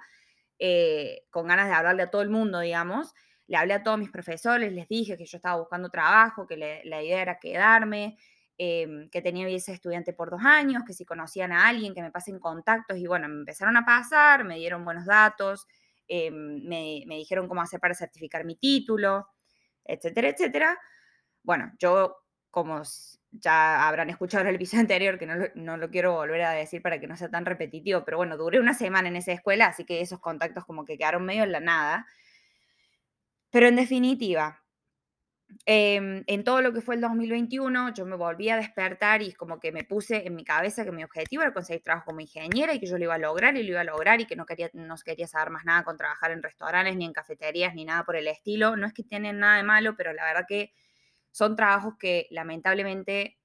eh, 0.59 1.25
con 1.29 1.47
ganas 1.47 1.67
de 1.67 1.75
hablarle 1.75 2.03
a 2.03 2.09
todo 2.09 2.21
el 2.21 2.29
mundo, 2.29 2.59
digamos. 2.59 3.13
Le 3.47 3.57
hablé 3.57 3.73
a 3.73 3.83
todos 3.83 3.97
mis 3.97 4.11
profesores, 4.11 4.73
les 4.73 4.87
dije 4.87 5.17
que 5.17 5.25
yo 5.25 5.37
estaba 5.37 5.59
buscando 5.59 5.89
trabajo, 5.89 6.47
que 6.47 6.57
la 6.57 7.01
idea 7.03 7.21
era 7.21 7.39
quedarme, 7.39 8.17
Em, 8.59 9.07
que 9.11 9.21
tenía 9.21 9.45
visa 9.45 9.71
estudiante 9.71 10.13
por 10.13 10.31
dos 10.31 10.41
años, 10.43 10.83
que 10.83 10.93
si 10.93 11.05
conocían 11.05 11.51
a 11.51 11.67
alguien, 11.67 11.93
que 11.93 12.01
me 12.01 12.09
pasen 12.09 12.39
contactos, 12.39 12.97
y 12.97 13.05
bueno, 13.05 13.27
me 13.29 13.35
empezaron 13.35 13.77
a 13.77 13.85
pasar, 13.85 14.45
me 14.45 14.55
dieron 14.55 14.83
buenos 14.83 15.05
datos, 15.05 15.67
em, 16.07 16.63
me, 16.67 17.05
dijeron 17.07 17.47
cómo 17.47 17.61
hacer 17.61 17.79
para 17.79 17.93
certificar 17.93 18.45
mi 18.45 18.55
título, 18.55 19.27
etcétera, 19.85 20.29
etcétera. 20.29 20.79
Bueno, 21.43 21.71
yo, 21.79 22.17
como 22.51 22.81
ya 23.31 23.87
habrán 23.87 24.09
escuchado 24.09 24.47
el 24.47 24.55
episodio 24.55 24.81
anterior, 24.81 25.17
que 25.19 25.25
no 25.25 25.35
lo, 25.35 25.47
no 25.55 25.77
lo 25.77 25.89
quiero 25.89 26.13
volver 26.13 26.41
a 26.43 26.51
decir 26.51 26.81
para 26.81 26.99
que 26.99 27.07
no 27.07 27.15
sea 27.15 27.29
tan 27.29 27.45
repetitivo, 27.45 28.03
pero 28.05 28.17
bueno, 28.17 28.37
duré 28.37 28.59
una 28.59 28.73
semana 28.73 29.07
en 29.09 29.15
esa 29.15 29.31
escuela, 29.33 29.67
así 29.67 29.85
que 29.85 30.01
esos 30.01 30.19
contactos 30.19 30.65
como 30.65 30.85
que 30.85 30.97
quedaron 30.97 31.25
medio 31.25 31.43
en 31.43 31.51
la 31.51 31.59
nada. 31.59 32.07
Pero 33.51 33.67
en 33.67 33.75
definitiva, 33.75 34.61
Em, 35.65 36.23
en 36.27 36.43
todo 36.43 36.61
lo 36.61 36.73
que 36.73 36.81
fue 36.81 36.95
el 36.95 37.01
2021, 37.01 37.93
yo 37.93 38.05
me 38.05 38.15
volví 38.15 38.49
a 38.49 38.57
despertar 38.57 39.21
y 39.21 39.33
como 39.33 39.59
que 39.59 39.71
me 39.71 39.83
puse 39.83 40.27
en 40.27 40.35
mi 40.35 40.43
cabeza 40.43 40.83
que 40.83 40.91
mi 40.91 41.03
objetivo 41.03 41.41
era 41.41 41.53
conseguir 41.53 41.83
trabajo 41.83 42.05
como 42.07 42.19
ingeniera 42.19 42.73
y 42.73 42.79
que 42.79 42.85
yo 42.87 42.97
lo 42.97 43.05
iba 43.05 43.15
a 43.15 43.17
lograr 43.17 43.55
y 43.55 43.63
lo 43.63 43.69
iba 43.71 43.81
a 43.81 43.85
lograr 43.85 44.19
y 44.19 44.25
que 44.25 44.35
no 44.35 44.45
quería, 44.45 44.69
no 44.73 44.95
quería 44.97 45.27
saber 45.27 45.49
más 45.51 45.65
nada 45.65 45.83
con 45.83 45.97
trabajar 45.97 46.31
en 46.31 46.43
restaurantes, 46.43 46.95
ni 46.97 47.05
en 47.05 47.13
cafeterías, 47.13 47.75
ni 47.75 47.85
nada 47.85 48.03
por 48.03 48.17
el 48.17 48.27
estilo. 48.27 48.75
No 48.75 48.87
es 48.87 48.93
que 48.93 49.03
tienen 49.03 49.39
nada 49.39 49.57
de 49.57 49.63
malo, 49.63 49.95
pero 49.95 50.13
la 50.13 50.25
verdad 50.25 50.45
que 50.47 50.73
son 51.37 51.55
trabajos 51.55 51.93
que 51.99 52.25
lamentablemente 52.31 53.37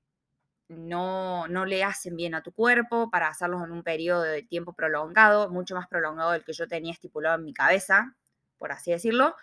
no, 0.67 1.47
no 1.49 1.67
le 1.67 1.85
hacen 1.85 2.17
bien 2.17 2.35
a 2.35 2.43
tu 2.43 2.51
cuerpo 2.51 3.11
para 3.11 3.29
hacerlos 3.29 3.63
en 3.63 3.71
un 3.71 3.83
periodo 3.83 4.23
de 4.23 4.43
tiempo 4.43 4.73
prolongado, 4.73 5.51
mucho 5.51 5.75
más 5.75 5.89
prolongado 5.89 6.31
del 6.31 6.43
que 6.43 6.55
yo 6.55 6.67
tenía 6.67 6.91
estipulado 6.91 7.37
en 7.37 7.45
mi 7.45 7.53
cabeza, 7.53 8.17
por 8.57 8.73
así 8.73 8.93
decirlo. 8.93 9.37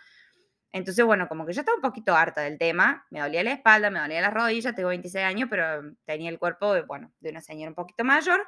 Entonces, 0.72 1.06
bueno, 1.06 1.28
como 1.28 1.46
que 1.46 1.54
yo 1.54 1.62
estaba 1.62 1.76
un 1.76 1.84
poquito 1.84 2.16
harta 2.16 2.42
del 2.42 2.58
tema, 2.58 3.06
me 3.12 3.20
dolía 3.20 3.44
la 3.44 3.52
espalda, 3.52 3.92
me 3.92 4.00
dolía 4.00 4.20
las 4.20 4.34
rodillas, 4.34 4.74
tengo 4.74 4.90
26 4.90 5.24
años, 5.24 5.48
pero 5.48 5.84
tenía 6.06 6.32
el 6.32 6.40
cuerpo, 6.40 6.74
de, 6.74 6.82
bueno, 6.82 7.12
de 7.20 7.30
una 7.30 7.42
señora 7.42 7.70
un 7.70 7.76
poquito 7.76 8.04
mayor. 8.04 8.48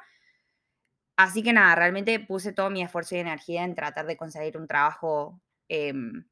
Así 1.16 1.44
que 1.44 1.52
nada, 1.52 1.76
realmente 1.76 2.18
puse 2.18 2.52
todo 2.52 2.70
mi 2.70 2.82
esfuerzo 2.82 3.14
y 3.14 3.18
energía 3.18 3.62
en 3.62 3.76
tratar 3.76 4.06
de 4.06 4.16
conseguir 4.16 4.56
un 4.56 4.66
trabajo 4.66 5.40
em, 5.68 6.24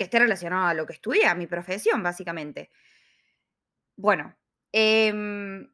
que 0.00 0.04
esté 0.04 0.18
relacionado 0.18 0.66
a 0.66 0.72
lo 0.72 0.86
que 0.86 0.94
estudié, 0.94 1.26
a 1.26 1.34
mi 1.34 1.46
profesión, 1.46 2.02
básicamente. 2.02 2.70
Bueno, 3.96 4.34
em, 4.72 5.70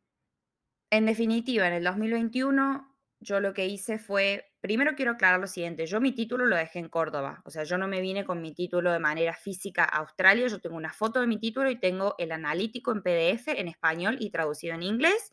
en 0.91 1.07
definitiva, 1.07 1.69
en 1.69 1.75
el 1.75 1.85
2021 1.85 2.93
yo 3.21 3.39
lo 3.39 3.55
que 3.55 3.67
hice 3.67 4.01
fue 4.01 4.51
Primero 4.67 4.97
quiero 4.97 5.13
aclarar 5.13 5.39
lo 5.39 5.47
siguiente, 5.47 5.87
yo 5.87 6.01
mi 6.01 6.11
título 6.11 6.45
lo 6.45 6.57
dejé 6.57 6.81
en 6.81 6.89
Córdoba, 6.89 7.41
o 7.45 7.51
sea, 7.51 7.63
yo 7.63 7.79
no 7.79 7.87
me 7.87 8.01
vine 8.01 8.25
con 8.25 8.43
mi 8.43 8.53
título 8.53 8.91
de 8.91 8.99
manera 8.99 9.33
física 9.33 9.85
a 9.85 9.99
Australia, 9.99 10.49
yo 10.49 10.59
tengo 10.59 10.75
una 10.75 10.93
foto 10.93 11.21
de 11.21 11.29
mi 11.29 11.39
título 11.39 11.71
y 11.71 11.79
tengo 11.79 12.17
el 12.19 12.33
analítico 12.33 12.91
en 12.91 13.01
PDF 13.03 13.47
en 13.47 13.69
español 13.69 14.17
y 14.19 14.31
traducido 14.31 14.75
en 14.75 14.83
inglés. 14.83 15.31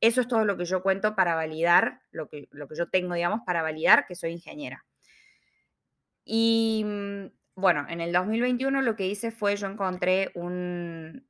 Eso 0.00 0.20
es 0.20 0.28
todo 0.28 0.44
lo 0.44 0.56
que 0.56 0.64
yo 0.64 0.80
cuento 0.84 1.16
para 1.16 1.34
validar, 1.34 2.02
lo 2.12 2.28
que, 2.28 2.46
lo 2.52 2.68
que 2.68 2.76
yo 2.76 2.88
tengo, 2.88 3.14
digamos, 3.14 3.40
para 3.44 3.62
validar 3.62 4.06
que 4.06 4.14
soy 4.14 4.30
ingeniera. 4.30 4.86
Y 6.24 6.84
mm, 6.86 7.26
bueno, 7.58 7.84
en 7.88 8.00
el 8.00 8.12
2021 8.12 8.82
lo 8.82 8.94
que 8.94 9.08
hice 9.08 9.32
fue, 9.32 9.56
yo 9.56 9.66
encontré 9.66 10.30
un, 10.36 11.26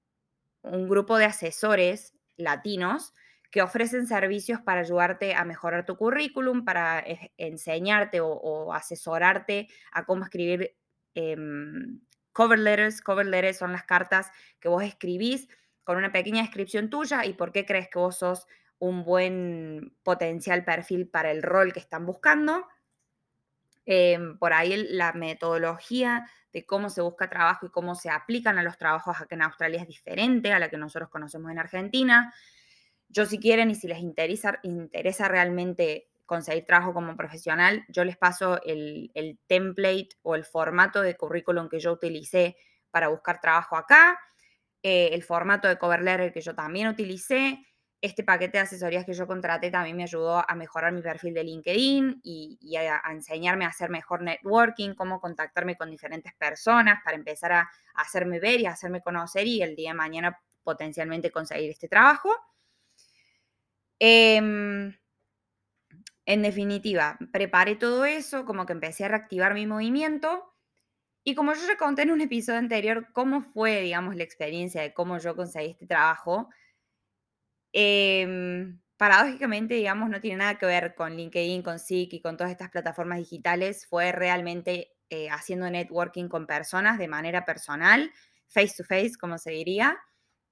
un 0.61 0.87
grupo 0.87 1.17
de 1.17 1.25
asesores 1.25 2.13
latinos 2.37 3.15
que 3.51 3.63
ofrecen 3.63 4.07
servicios 4.07 4.61
para 4.61 4.81
ayudarte 4.81 5.35
a 5.35 5.47
mejorar 5.47 5.87
tu 5.87 5.97
currículum, 5.97 6.67
para 6.67 7.03
enseñarte 7.39 8.21
o, 8.21 8.75
asesorarte 8.75 9.69
a 9.91 10.05
cómo 10.05 10.25
escribir 10.25 10.77
em, 11.15 12.03
cover 12.33 12.59
letters. 12.59 13.01
Cover 13.01 13.25
letters 13.25 13.57
son 13.57 13.73
las 13.73 13.85
cartas 13.85 14.31
que 14.61 14.69
vos 14.69 14.83
escribís 14.83 15.49
con 15.83 15.97
una 15.97 16.13
pequeña 16.13 16.43
descripción 16.43 16.91
tuya 16.91 17.25
y 17.25 17.33
por 17.33 17.53
qué 17.53 17.65
crees 17.65 17.89
que 17.89 17.99
vos 17.99 18.19
sos 18.19 18.47
un 18.79 19.03
buen 19.03 19.97
potencial 20.03 20.63
perfil 20.63 21.09
para 21.09 21.31
el 21.31 21.43
rol 21.43 21.73
que 21.73 21.81
están 21.81 22.05
buscando. 22.05 22.67
Em, 23.91 24.37
por 24.37 24.53
ahí 24.53 24.87
la 24.91 25.15
metodología 25.15 26.29
de 26.53 26.67
cómo 26.67 26.91
se 26.91 27.01
busca 27.01 27.31
trabajo 27.31 27.65
y 27.65 27.71
cómo 27.71 27.95
se 27.95 28.11
aplican 28.11 28.59
a 28.59 28.63
los 28.63 28.77
trabajos 28.77 29.19
acá 29.19 29.35
en 29.35 29.41
Australia 29.41 29.81
es 29.81 29.89
diferente 29.89 30.53
a 30.53 30.59
la 30.59 30.69
que 30.69 30.77
nosotros 30.77 31.09
conocemos 31.09 31.51
en 31.51 31.59
Argentina. 31.59 32.35
Yo 33.09 33.25
si 33.25 33.39
quieren 33.41 33.71
y 33.71 33.75
si 33.75 33.89
les 33.89 34.01
interesa, 34.01 34.59
realmente 35.29 36.11
conseguir 36.27 36.67
trabajo 36.67 36.93
como 36.93 37.17
profesional, 37.17 37.83
yo 37.89 38.05
les 38.05 38.19
paso 38.19 38.61
el, 38.63 39.39
template 39.47 40.11
o 40.21 40.35
el 40.35 40.45
formato 40.45 41.01
de 41.01 41.17
currículum 41.17 41.71
que 41.71 41.81
yo 41.81 41.93
utilicé 41.93 42.59
para 42.91 43.09
buscar 43.09 43.41
trabajo 43.41 43.75
acá, 43.75 44.21
eh, 44.83 45.09
el 45.13 45.23
formato 45.23 45.67
de 45.67 45.79
cover 45.79 46.03
letter 46.03 46.31
que 46.31 46.43
yo 46.43 46.55
también 46.55 46.89
utilicé, 46.89 47.65
este 48.01 48.23
paquete 48.23 48.59
de 48.59 48.63
asesorías 48.63 49.05
que 49.05 49.13
yo 49.13 49.27
contraté 49.27 49.71
también 49.71 49.97
me 49.97 50.05
ayudó 50.05 50.49
a 50.49 50.55
mejorar 50.55 50.93
mi 50.93 51.03
perfil 51.03 51.35
de 51.35 51.43
LinkedIn 51.43 52.21
y, 52.23 52.77
a, 52.77 53.03
enseñarme 53.11 53.65
a 53.65 53.69
hacer 53.69 53.91
mejor 53.91 54.23
networking, 54.23 54.95
cómo 54.95 55.21
contactarme 55.21 55.77
con 55.77 55.91
diferentes 55.91 56.33
personas 56.35 57.01
para 57.05 57.17
empezar 57.17 57.53
a, 57.53 57.71
hacerme 57.95 58.39
ver 58.39 58.61
y 58.61 58.67
a 58.67 58.71
hacerme 58.71 59.01
conocer 59.01 59.47
y 59.49 59.61
el 59.61 59.75
día 59.75 59.91
de 59.91 59.97
mañana 59.97 60.41
potencialmente 60.63 61.33
conseguir 61.33 61.71
este 61.71 61.89
trabajo. 61.89 62.31
Em, 63.99 64.97
en 66.27 66.43
definitiva, 66.43 67.19
preparé 67.33 67.75
todo 67.75 68.05
eso, 68.05 68.45
como 68.45 68.67
que 68.67 68.75
empecé 68.75 69.05
a 69.05 69.09
reactivar 69.09 69.55
mi 69.55 69.67
movimiento. 69.67 70.55
Y 71.25 71.35
como 71.35 71.55
yo 71.55 71.67
ya 71.67 71.77
conté 71.77 72.03
en 72.03 72.13
un 72.13 72.21
episodio 72.21 72.59
anterior 72.59 73.09
cómo 73.13 73.43
fue, 73.43 73.81
digamos, 73.81 74.15
la 74.15 74.23
experiencia 74.23 74.83
de 74.83 74.95
cómo 74.95 75.19
yo 75.19 75.35
conseguí 75.35 75.71
este 75.71 75.87
trabajo, 75.87 76.49
em, 77.73 78.81
paradójicamente, 78.97 79.75
digamos, 79.75 80.11
no 80.11 80.21
tiene 80.21 80.39
nada 80.39 80.59
que 80.59 80.67
ver 80.67 80.95
con 80.95 81.17
LinkedIn, 81.17 81.63
con 81.63 81.79
Seek 81.79 82.15
y 82.15 82.21
con 82.21 82.37
todas 82.37 82.51
estas 82.53 82.71
plataformas 82.71 83.19
digitales. 83.19 83.87
Fue 83.87 84.13
realmente 84.13 84.93
eh, 85.11 85.31
haciendo 85.31 85.71
networking 85.71 86.29
con 86.29 86.47
personas 86.47 86.99
de 86.99 87.09
manera 87.09 87.45
personal, 87.45 88.13
face 88.49 88.75
to 88.77 88.85
face, 88.85 89.13
como 89.19 89.39
se 89.39 89.53
diría. 89.53 89.99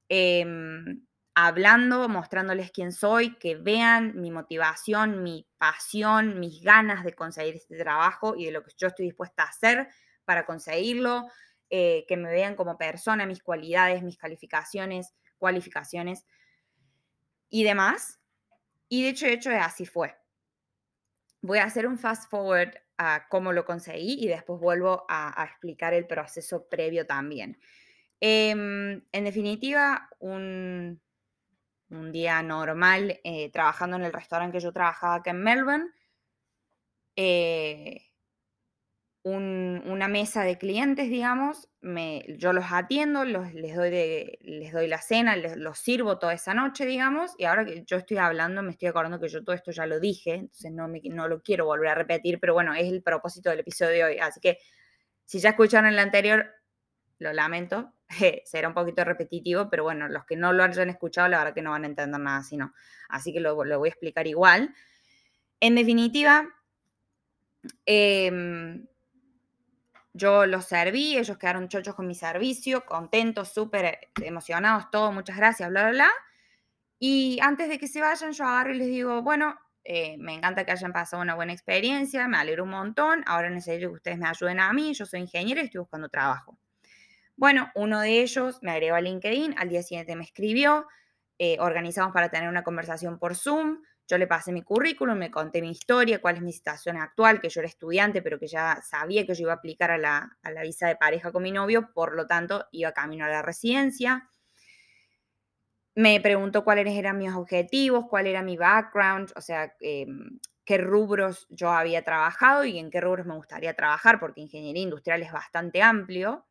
Em, 0.09 1.07
hablando, 1.35 2.09
mostrándoles 2.09 2.71
quién 2.71 2.93
soy, 2.93 3.37
que 3.39 3.57
vean 3.57 4.15
mi 4.21 4.31
motivación, 4.31 5.23
mi 5.23 5.47
pasión, 5.59 6.41
mis 6.41 6.63
ganas 6.63 7.05
de 7.05 7.13
conseguir 7.15 7.57
este 7.57 7.77
trabajo 7.77 8.35
y 8.37 8.47
de 8.47 8.53
lo 8.53 8.63
que 8.63 8.73
yo 8.79 8.89
estoy 8.89 9.07
dispuesta 9.07 9.43
a 9.43 9.49
hacer 9.49 9.89
para 10.25 10.47
conseguirlo, 10.47 11.27
eh, 11.69 12.05
que 12.09 12.17
me 12.17 12.31
vean 12.31 12.57
como 12.57 12.79
persona, 12.79 13.27
mis 13.27 13.43
cualidades, 13.43 14.03
mis 14.03 14.17
calificaciones, 14.17 15.15
cualificaciones 15.37 16.25
y 17.51 17.65
demás. 17.65 18.21
Y 18.89 19.03
de 19.03 19.11
hecho, 19.11 19.27
de 19.27 19.35
hecho, 19.35 19.51
así 19.51 19.87
fue. 19.87 20.17
Voy 21.43 21.59
a 21.59 21.65
hacer 21.65 21.87
un 21.87 21.99
fast 21.99 22.31
forward 22.31 22.75
a 22.99 23.29
cómo 23.29 23.53
lo 23.53 23.65
conseguí 23.65 24.17
y 24.25 24.29
después 24.29 24.61
vuelvo 24.61 25.05
a, 25.09 25.45
explicar 25.49 25.95
el 25.95 26.07
proceso 26.07 26.69
previo 26.69 27.07
también. 27.07 27.59
Em, 28.21 29.03
en 29.13 29.25
definitiva, 29.25 30.09
un, 30.19 31.01
un 31.91 32.13
día 32.13 32.43
normal 32.43 33.21
eh, 33.23 33.51
trabajando 33.53 33.97
en 33.97 34.05
el 34.05 34.13
restaurante 34.13 34.59
que 34.59 34.65
yo 34.65 34.73
trabajaba 34.73 35.17
acá 35.17 35.31
en 35.31 35.43
Melbourne. 35.43 35.91
Eh, 37.17 38.06
una 39.35 40.07
mesa 40.07 40.45
de 40.45 40.57
clientes, 40.57 41.11
digamos, 41.11 41.69
yo 42.39 42.53
los 42.53 42.67
atiendo, 42.71 43.25
les, 43.25 43.75
doy 43.75 43.91
les 44.41 44.73
doy 44.73 44.87
la 44.87 45.03
cena, 45.03 45.35
les, 45.35 45.57
los 45.57 45.79
sirvo 45.79 46.19
toda 46.19 46.33
esa 46.33 46.55
noche, 46.55 46.87
digamos, 46.87 47.33
y 47.37 47.45
ahora 47.45 47.65
que 47.65 47.83
yo 47.85 47.97
estoy 47.97 48.19
hablando, 48.19 48.63
me 48.63 48.71
estoy 48.71 48.87
acordando 48.87 49.19
que 49.19 49.29
yo 49.29 49.43
todo 49.43 49.57
esto 49.57 49.73
ya 49.73 49.85
lo 49.87 49.99
dije, 49.99 50.35
entonces 50.35 50.71
no, 50.71 50.87
me, 50.87 51.01
no 51.11 51.27
lo 51.27 51.43
quiero 51.43 51.65
volver 51.65 51.89
a 51.89 51.95
repetir, 51.97 52.39
pero 52.39 52.55
bueno, 52.55 52.73
es 52.75 52.87
el 52.87 53.03
propósito 53.03 53.51
del 53.51 53.61
episodio 53.61 53.91
de 53.91 54.05
hoy, 54.05 54.19
así 54.19 54.39
que 54.39 54.59
si 55.25 55.41
ya 55.41 55.51
escucharon 55.51 55.91
el 55.91 55.99
anterior, 55.99 56.47
lo 57.19 57.33
lamento, 57.33 57.95
será 58.45 58.69
un 58.69 58.75
poquito 58.75 59.03
repetitivo, 59.03 59.69
pero 59.69 59.83
bueno, 59.83 60.09
los 60.09 60.25
que 60.25 60.37
no 60.37 60.53
lo 60.53 60.63
hayan 60.63 60.89
escuchado, 60.89 61.27
la 61.27 61.39
verdad 61.39 61.55
que 61.55 61.63
no 61.63 61.71
van 61.71 61.83
a 61.83 61.89
entender 61.89 62.21
nada 62.21 62.45
sino. 62.45 62.75
Así 63.09 63.33
que 63.33 63.41
lo, 63.41 63.57
voy 63.57 63.89
a 63.89 63.91
explicar 63.91 64.29
igual. 64.29 64.73
En 65.59 65.75
definitiva, 65.75 66.49
em, 67.87 68.87
yo 70.17 70.47
los 70.47 70.65
serví, 70.67 71.17
ellos 71.17 71.37
quedaron 71.39 71.69
chochos 71.69 71.95
con 71.95 72.07
mi 72.07 72.15
servicio, 72.15 72.85
contentos, 72.85 73.53
súper 73.53 74.11
emocionados, 74.23 74.91
todo, 74.91 75.13
muchas 75.13 75.37
gracias, 75.37 75.69
bla, 75.71 75.83
bla, 75.83 75.91
bla. 75.91 76.11
Y 76.99 77.39
antes 77.43 77.69
de 77.69 77.79
que 77.79 77.89
se 77.89 78.01
vayan, 78.01 78.33
yo 78.33 78.45
agarro 78.45 78.75
y 78.75 78.79
les 78.79 78.89
digo, 78.89 79.23
bueno, 79.23 79.55
eh, 79.85 80.17
me 80.19 80.35
encanta 80.35 80.65
que 80.65 80.73
hayan 80.73 80.93
pasado 80.93 81.23
una 81.23 81.35
buena 81.35 81.53
experiencia, 81.53 82.27
me 82.27 82.39
alegro 82.39 82.65
un 82.65 82.71
montón, 82.71 83.23
ahora 83.27 83.51
necesito 83.51 83.89
que 83.91 83.97
ustedes 83.97 84.19
me 84.19 84.27
ayuden 84.27 84.59
a 84.61 84.73
mí, 84.73 84.95
yo 84.95 85.07
soy 85.07 85.21
ingeniero 85.21 85.61
y 85.61 85.65
estoy 85.65 85.81
buscando 85.81 86.09
trabajo. 86.09 86.59
Bueno, 87.37 87.71
uno 87.75 88.01
de 88.01 88.23
ellos 88.23 88.59
me 88.63 88.71
agregó 88.71 88.97
a 88.97 89.01
LinkedIn, 89.01 89.57
al 89.59 89.69
día 89.69 89.83
siguiente 89.83 90.17
me 90.17 90.25
escribió, 90.25 90.87
eh, 91.39 91.59
organizamos 91.61 92.15
para 92.15 92.31
tener 92.31 92.49
una 92.49 92.65
conversación 92.65 93.19
por 93.19 93.37
Zoom, 93.37 93.83
yo 94.07 94.19
le 94.19 94.27
pasé 94.27 94.53
mi 94.53 94.63
currículum, 94.63 95.19
me 95.19 95.31
conté 95.31 95.61
mi 95.61 95.71
historia, 95.71 96.21
cuál 96.21 96.37
es 96.37 96.43
mi 96.43 96.53
situación 96.53 96.97
actual, 96.97 97.41
que 97.41 97.49
yo 97.49 97.61
era 97.61 97.69
estudiante, 97.69 98.23
pero 98.23 98.39
que 98.39 98.47
ya 98.47 98.81
sabía 98.83 99.27
que 99.27 99.35
yo 99.35 99.43
iba 99.43 99.53
a 99.53 99.57
aplicar 99.57 99.91
a 99.91 99.99
la, 99.99 100.63
visa 100.63 100.87
de 100.87 100.97
pareja 100.97 101.33
con 101.33 101.43
mi 101.43 101.51
novio, 101.51 101.91
por 101.93 102.15
lo 102.15 102.27
tanto 102.27 102.67
iba 102.71 102.93
camino 102.93 103.25
a 103.25 103.29
la 103.29 103.43
residencia. 103.43 104.29
Me 105.95 106.21
preguntó 106.21 106.63
cuáles 106.63 106.95
eran 106.95 107.19
mis 107.19 107.33
objetivos, 107.33 108.07
cuál 108.09 108.27
era 108.27 108.43
mi 108.43 108.57
background, 108.57 109.33
o 109.35 109.41
sea, 109.41 109.75
em, 109.81 110.39
qué 110.65 110.79
rubros 110.79 111.47
yo 111.49 111.71
había 111.71 112.03
trabajado 112.03 112.65
y 112.65 112.79
en 112.79 112.91
qué 112.91 113.01
rubros 113.01 113.27
me 113.27 113.35
gustaría 113.35 113.75
trabajar, 113.75 114.21
porque 114.21 114.41
ingeniería 114.43 114.83
industrial 114.83 115.23
es 115.23 115.33
bastante 115.33 115.83
amplio. 115.83 116.47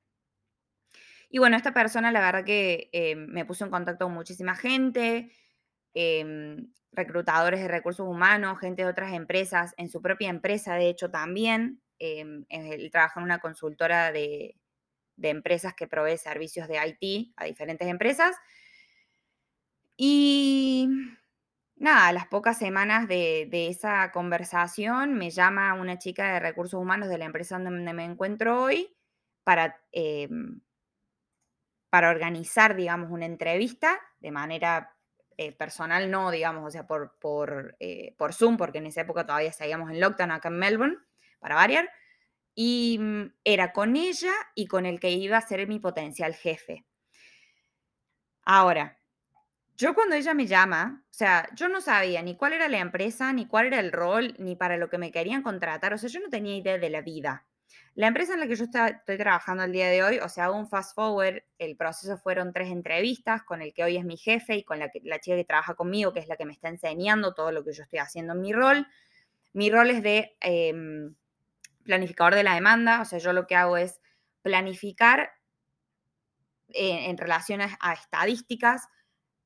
Y 1.29 1.39
bueno, 1.39 1.57
esta 1.57 1.73
persona 1.73 2.11
la 2.11 2.21
verdad 2.21 2.45
que 2.45 2.89
eh, 2.91 3.15
me 3.15 3.45
puso 3.45 3.65
en 3.65 3.71
contacto 3.71 4.05
con 4.05 4.13
muchísima 4.13 4.55
gente, 4.55 5.31
em, 5.95 6.67
reclutadores 6.91 7.59
de 7.59 7.67
recursos 7.67 8.07
humanos, 8.07 8.59
gente 8.59 8.83
de 8.83 8.89
otras 8.89 9.13
empresas, 9.13 9.73
en 9.77 9.89
su 9.89 10.01
propia 10.01 10.29
empresa 10.29 10.75
de 10.75 10.89
hecho 10.89 11.09
también. 11.09 11.81
Él 11.97 12.89
trabaja 12.91 13.19
en 13.19 13.23
una 13.23 13.39
consultora 13.39 14.11
de, 14.11 14.55
empresas 15.21 15.73
que 15.73 15.87
provee 15.87 16.17
servicios 16.17 16.67
de 16.67 16.77
IT 17.01 17.33
a 17.37 17.45
diferentes 17.45 17.87
empresas. 17.87 18.35
Y 19.97 20.87
nada, 21.77 22.09
a 22.09 22.13
las 22.13 22.27
pocas 22.27 22.57
semanas 22.59 23.07
de, 23.07 23.49
esa 23.69 24.11
conversación 24.11 25.13
me 25.13 25.31
llama 25.31 25.73
una 25.73 25.97
chica 25.97 26.33
de 26.33 26.39
recursos 26.39 26.79
humanos 26.79 27.09
de 27.09 27.17
la 27.17 27.25
empresa 27.25 27.57
donde 27.57 27.93
me 27.93 28.03
encuentro 28.03 28.61
hoy 28.61 28.95
para 29.43 29.81
em, 29.91 30.61
para 31.95 32.09
organizar, 32.09 32.75
digamos, 32.75 33.09
una 33.09 33.25
entrevista 33.25 33.97
de 34.19 34.29
manera 34.29 34.94
eh, 35.37 35.51
personal, 35.51 36.09
no, 36.09 36.31
digamos, 36.31 36.65
o 36.65 36.71
sea, 36.71 36.87
por, 36.87 37.17
por, 37.19 37.75
eh, 37.79 38.15
por, 38.17 38.33
Zoom, 38.33 38.57
porque 38.57 38.77
en 38.79 38.87
esa 38.87 39.01
época 39.01 39.25
todavía 39.25 39.51
seguíamos 39.51 39.91
en 39.91 39.99
lockdown 39.99 40.31
acá 40.31 40.49
en 40.49 40.57
Melbourne, 40.57 40.97
para 41.39 41.55
variar, 41.55 41.89
y 42.53 42.97
mm, 42.99 43.33
era 43.43 43.73
con 43.73 43.95
ella 43.95 44.33
y 44.55 44.67
con 44.67 44.85
el 44.85 44.99
que 44.99 45.11
iba 45.11 45.37
a 45.37 45.41
ser 45.41 45.67
mi 45.67 45.79
potencial 45.79 46.33
jefe. 46.35 46.85
Ahora, 48.43 48.97
yo 49.77 49.93
cuando 49.93 50.15
ella 50.15 50.33
me 50.33 50.47
llama, 50.47 51.03
o 51.03 51.13
sea, 51.13 51.49
yo 51.53 51.67
no 51.67 51.81
sabía 51.81 52.21
ni 52.21 52.37
cuál 52.37 52.53
era 52.53 52.69
la 52.69 52.79
empresa, 52.79 53.33
ni 53.33 53.45
cuál 53.45 53.67
era 53.67 53.79
el 53.79 53.91
rol, 53.91 54.35
ni 54.39 54.55
para 54.55 54.77
lo 54.77 54.89
que 54.89 54.97
me 54.97 55.11
querían 55.11 55.43
contratar, 55.43 55.93
o 55.93 55.97
sea, 55.97 56.09
yo 56.09 56.21
no 56.21 56.29
tenía 56.29 56.55
idea 56.55 56.77
de 56.77 56.89
la 56.89 57.01
vida. 57.01 57.45
La 57.95 58.07
empresa 58.07 58.33
en 58.33 58.41
la 58.41 58.47
que 58.47 58.57
yo 58.57 58.65
estoy 58.65 59.17
trabajando 59.17 59.63
el 59.63 59.71
día 59.71 59.89
de 59.89 60.03
hoy, 60.03 60.19
o 60.19 60.27
sea, 60.27 60.51
un 60.51 60.67
fast 60.67 60.93
forward, 60.93 61.43
el 61.57 61.77
proceso 61.77 62.17
fueron 62.17 62.51
tres 62.51 62.69
entrevistas 62.69 63.43
con 63.43 63.61
el 63.61 63.73
que 63.73 63.85
hoy 63.85 63.95
es 63.95 64.03
mi 64.03 64.17
jefe 64.17 64.57
y 64.57 64.63
con 64.63 64.79
la, 64.79 64.91
la 65.03 65.19
chica 65.19 65.37
que 65.37 65.45
trabaja 65.45 65.75
conmigo, 65.75 66.11
que 66.11 66.19
es 66.19 66.27
la 66.27 66.35
que 66.35 66.45
me 66.45 66.51
está 66.51 66.67
enseñando 66.67 67.33
todo 67.33 67.53
lo 67.53 67.63
que 67.63 67.71
yo 67.71 67.83
estoy 67.83 67.99
haciendo 67.99 68.33
en 68.33 68.41
mi 68.41 68.51
rol. 68.51 68.85
Mi 69.53 69.69
rol 69.69 69.89
es 69.91 70.03
de 70.03 70.35
em, 70.41 71.15
planificador 71.83 72.35
de 72.35 72.43
la 72.43 72.55
demanda, 72.55 72.99
o 72.99 73.05
sea, 73.05 73.17
yo 73.19 73.31
lo 73.31 73.47
que 73.47 73.55
hago 73.55 73.77
es 73.77 74.01
planificar 74.41 75.31
eh, 76.67 77.09
en 77.09 77.17
relación 77.17 77.61
a 77.61 77.93
estadísticas 77.93 78.89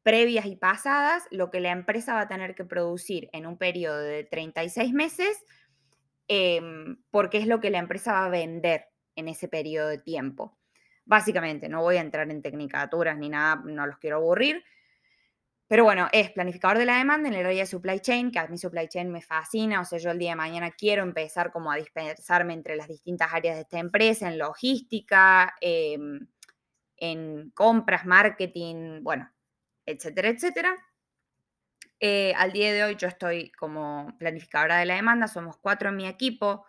previas 0.01 0.47
y 0.47 0.55
pasadas 0.55 1.23
lo 1.29 1.51
que 1.51 1.59
la 1.59 1.69
empresa 1.69 2.15
va 2.15 2.21
a 2.21 2.27
tener 2.27 2.55
que 2.55 2.65
producir 2.65 3.29
en 3.31 3.45
un 3.45 3.59
periodo 3.59 3.99
de 3.99 4.23
36 4.23 4.91
meses 4.91 5.37
Em, 6.29 6.97
porque 7.11 7.39
es 7.39 7.47
lo 7.47 7.59
que 7.59 7.71
la 7.71 7.79
empresa 7.79 8.13
va 8.13 8.25
a 8.25 8.29
vender 8.29 8.85
en 9.15 9.27
ese 9.29 9.47
periodo 9.49 9.89
de 9.89 9.97
tiempo. 9.99 10.57
Básicamente, 11.05 11.69
no 11.69 11.81
voy 11.81 11.97
a 11.97 12.01
entrar 12.01 12.29
en 12.31 12.41
tecnicaturas 12.43 13.17
ni 13.17 13.29
nada, 13.29 13.61
no 13.65 13.87
los 13.87 13.97
quiero 13.97 14.17
aburrir, 14.17 14.63
Pero 15.67 15.83
bueno, 15.83 16.07
es 16.11 16.31
planificador 16.31 16.79
de 16.79 16.85
la 16.85 16.97
demanda 16.97 17.29
en 17.29 17.35
el 17.35 17.45
área 17.45 17.59
de 17.61 17.65
supply 17.67 17.99
chain, 17.99 18.31
que 18.31 18.39
a 18.39 18.47
mí 18.47 18.57
supply 18.57 18.87
chain 18.87 19.11
me 19.11 19.21
fascina, 19.21 19.81
o 19.81 19.85
sea, 19.85 19.99
yo 19.99 20.09
el 20.09 20.17
día 20.17 20.31
de 20.31 20.35
mañana 20.35 20.71
quiero 20.71 21.03
empezar 21.03 21.51
como 21.51 21.71
a 21.71 21.75
dispersarme 21.75 22.53
entre 22.53 22.75
las 22.75 22.87
distintas 22.87 23.31
áreas 23.33 23.55
de 23.55 23.61
esta 23.61 23.77
empresa, 23.79 24.27
en 24.27 24.39
logística, 24.39 25.53
em, 25.61 26.27
en 26.97 27.51
compras, 27.51 28.05
marketing, 28.05 29.01
bueno, 29.03 29.31
etcétera, 29.85 30.29
etcétera. 30.29 30.75
Eh, 31.99 32.33
al 32.37 32.53
día 32.53 32.71
de 32.73 32.83
hoy 32.83 32.95
yo 32.95 33.07
estoy 33.07 33.51
como 33.51 34.15
planificadora 34.19 34.77
de 34.77 34.85
la 34.85 34.95
demanda, 34.95 35.27
somos 35.27 35.57
cuatro 35.57 35.89
en 35.89 35.97
mi 35.97 36.07
equipo. 36.07 36.65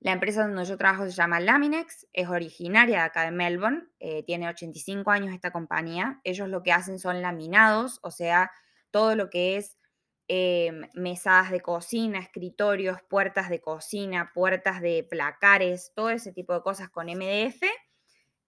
La 0.00 0.12
empresa 0.12 0.46
donde 0.46 0.64
yo 0.64 0.76
trabajo 0.76 1.04
se 1.04 1.12
llama 1.12 1.40
Laminex, 1.40 2.06
es 2.12 2.28
originaria 2.28 2.98
de 2.98 3.04
acá 3.04 3.22
de 3.24 3.30
Melbourne, 3.30 3.88
eh, 3.98 4.22
tiene 4.24 4.48
85 4.48 5.10
años 5.10 5.34
esta 5.34 5.52
compañía. 5.52 6.20
Ellos 6.22 6.48
lo 6.48 6.62
que 6.62 6.72
hacen 6.72 6.98
son 6.98 7.22
laminados, 7.22 7.98
o 8.02 8.10
sea, 8.10 8.50
todo 8.90 9.16
lo 9.16 9.30
que 9.30 9.56
es 9.56 9.78
em, 10.28 10.82
mesadas 10.94 11.50
de 11.50 11.60
cocina, 11.60 12.18
escritorios, 12.18 12.98
puertas 13.08 13.48
de 13.48 13.60
cocina, 13.60 14.32
puertas 14.34 14.80
de 14.82 15.06
placares, 15.08 15.92
todo 15.94 16.10
ese 16.10 16.32
tipo 16.32 16.52
de 16.52 16.62
cosas 16.62 16.90
con 16.90 17.06
MDF 17.06 17.62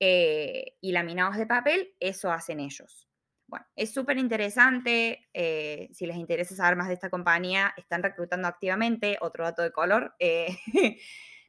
eh, 0.00 0.76
y 0.80 0.92
laminados 0.92 1.36
de 1.36 1.46
papel, 1.46 1.94
eso 2.00 2.30
hacen 2.30 2.60
ellos. 2.60 3.07
Bueno, 3.48 3.66
es 3.76 3.94
súper 3.94 4.18
interesante. 4.18 5.26
Eh, 5.32 5.88
si 5.92 6.06
les 6.06 6.16
interesa 6.16 6.54
saber 6.54 6.76
más 6.76 6.88
de 6.88 6.94
esta 6.94 7.08
compañía, 7.08 7.72
están 7.78 8.02
reclutando 8.02 8.46
activamente. 8.46 9.16
Otro 9.22 9.44
dato 9.44 9.62
de 9.62 9.72
color. 9.72 10.14
Eh, 10.18 10.48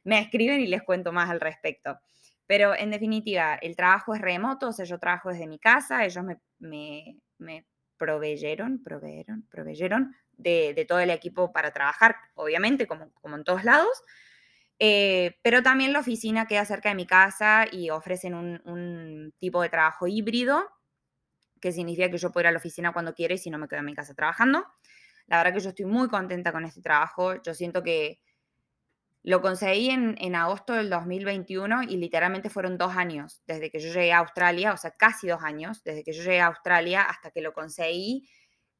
me 0.04 0.18
escriben 0.18 0.60
y 0.60 0.66
les 0.66 0.82
cuento 0.82 1.12
más 1.12 1.28
al 1.28 1.40
respecto. 1.40 2.00
Pero 2.46 2.74
en 2.74 2.90
definitiva, 2.90 3.54
el 3.56 3.76
trabajo 3.76 4.14
es 4.14 4.20
remoto, 4.20 4.68
o 4.68 4.72
sea, 4.72 4.84
yo 4.86 4.98
trabajo 4.98 5.28
desde 5.28 5.46
mi 5.46 5.58
casa, 5.60 6.04
ellos 6.04 6.24
me, 6.24 6.40
me, 7.38 7.66
proveyeron, 7.96 8.82
proveyeron, 8.82 9.46
proveyeron 9.48 10.16
de, 10.32 10.84
todo 10.88 10.98
el 11.00 11.10
equipo 11.10 11.52
para 11.52 11.70
trabajar, 11.70 12.16
obviamente, 12.34 12.86
como, 12.86 13.12
como 13.12 13.36
en 13.36 13.44
todos 13.44 13.62
lados. 13.62 14.02
Eh, 14.80 15.36
pero 15.42 15.62
también 15.62 15.92
la 15.92 16.00
oficina 16.00 16.46
queda 16.46 16.64
cerca 16.64 16.88
de 16.88 16.94
mi 16.94 17.06
casa 17.06 17.66
y 17.70 17.90
ofrecen 17.90 18.34
un, 18.34 18.60
un 18.64 19.34
tipo 19.38 19.62
de 19.62 19.68
trabajo 19.68 20.06
híbrido 20.08 20.66
que 21.60 21.72
significa 21.72 22.10
que 22.10 22.18
yo 22.18 22.30
puedo 22.32 22.44
ir 22.44 22.48
a 22.48 22.52
la 22.52 22.58
oficina 22.58 22.92
cuando 22.92 23.14
quiera 23.14 23.34
y 23.34 23.38
si 23.38 23.50
no 23.50 23.58
me 23.58 23.68
quedo 23.68 23.80
en 23.80 23.86
mi 23.86 23.94
casa 23.94 24.14
trabajando. 24.14 24.64
La 25.26 25.38
verdad 25.38 25.54
que 25.54 25.60
yo 25.60 25.68
estoy 25.68 25.86
muy 25.86 26.08
contenta 26.08 26.52
con 26.52 26.64
este 26.64 26.80
trabajo. 26.80 27.40
Yo 27.42 27.54
siento 27.54 27.82
que 27.82 28.20
lo 29.22 29.42
conseguí 29.42 29.90
en, 29.90 30.16
en, 30.18 30.34
agosto 30.34 30.72
del 30.72 30.88
2021 30.88 31.84
y 31.84 31.96
literalmente 31.98 32.48
fueron 32.48 32.78
dos 32.78 32.96
años 32.96 33.42
desde 33.46 33.70
que 33.70 33.78
yo 33.78 33.92
llegué 33.92 34.12
a 34.12 34.18
Australia, 34.18 34.72
o 34.72 34.76
sea, 34.78 34.92
casi 34.92 35.28
dos 35.28 35.42
años 35.42 35.84
desde 35.84 36.02
que 36.02 36.12
yo 36.12 36.22
llegué 36.22 36.40
a 36.40 36.46
Australia 36.46 37.02
hasta 37.02 37.30
que 37.30 37.42
lo 37.42 37.52
conseguí, 37.52 38.28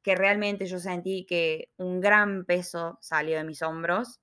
que 0.01 0.15
realmente 0.15 0.65
yo 0.65 0.79
sentí 0.79 1.25
que 1.25 1.69
un 1.77 2.01
gran 2.01 2.45
peso 2.45 2.97
salió 3.01 3.37
de 3.37 3.43
mis 3.43 3.61
hombros. 3.61 4.19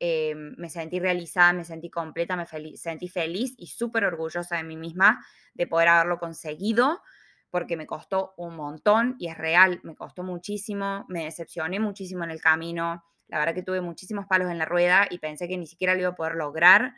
Eh, 0.00 0.34
me 0.34 0.68
sentí 0.68 0.98
realizada, 0.98 1.52
me 1.52 1.64
sentí 1.64 1.88
completa, 1.88 2.36
me 2.36 2.46
sentí 2.76 3.08
feliz 3.08 3.54
y 3.56 3.68
súper 3.68 4.04
orgullosa 4.04 4.56
de 4.56 4.64
mí 4.64 4.76
misma 4.76 5.24
de 5.54 5.68
poder 5.68 5.88
haberlo 5.88 6.18
conseguido 6.18 7.00
porque 7.54 7.76
me 7.76 7.86
costó 7.86 8.34
un 8.36 8.56
montón 8.56 9.14
y 9.16 9.28
es 9.28 9.38
real, 9.38 9.78
me 9.84 9.94
costó 9.94 10.24
muchísimo, 10.24 11.04
me 11.08 11.22
decepcioné 11.22 11.78
muchísimo 11.78 12.24
en 12.24 12.32
el 12.32 12.40
camino, 12.40 13.04
la 13.28 13.38
verdad 13.38 13.54
que 13.54 13.62
tuve 13.62 13.80
muchísimos 13.80 14.26
palos 14.26 14.50
en 14.50 14.58
la 14.58 14.64
rueda 14.64 15.06
y 15.08 15.20
pensé 15.20 15.46
que 15.46 15.56
ni 15.56 15.68
siquiera 15.68 15.94
lo 15.94 16.00
iba 16.00 16.08
a 16.08 16.14
poder 16.16 16.34
lograr. 16.34 16.96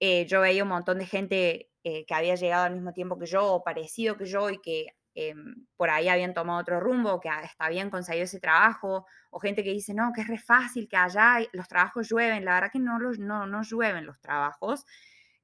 Eh, 0.00 0.24
yo 0.24 0.40
veía 0.40 0.62
un 0.62 0.70
montón 0.70 1.00
de 1.00 1.04
gente 1.04 1.70
eh, 1.82 2.06
que 2.06 2.14
había 2.14 2.34
llegado 2.34 2.64
al 2.64 2.72
mismo 2.72 2.94
tiempo 2.94 3.18
que 3.18 3.26
yo 3.26 3.44
o 3.44 3.62
parecido 3.62 4.16
que 4.16 4.24
yo 4.24 4.48
y 4.48 4.58
que 4.62 4.86
em, 5.14 5.66
por 5.76 5.90
ahí 5.90 6.08
habían 6.08 6.32
tomado 6.32 6.60
otro 6.60 6.80
rumbo, 6.80 7.20
que 7.20 7.28
hasta 7.28 7.66
habían 7.66 7.90
conseguido 7.90 8.24
ese 8.24 8.40
trabajo, 8.40 9.04
o 9.30 9.38
gente 9.38 9.62
que 9.62 9.72
dice, 9.72 9.92
no, 9.92 10.12
que 10.14 10.22
es 10.22 10.28
re 10.28 10.38
fácil, 10.38 10.88
que 10.88 10.96
allá 10.96 11.46
los 11.52 11.68
trabajos 11.68 12.08
llueven. 12.08 12.46
La 12.46 12.54
verdad 12.54 12.70
que 12.72 12.78
no, 12.78 12.98
los, 12.98 13.18
no, 13.18 13.46
no 13.46 13.60
llueven 13.62 14.06
los 14.06 14.18
trabajos. 14.22 14.86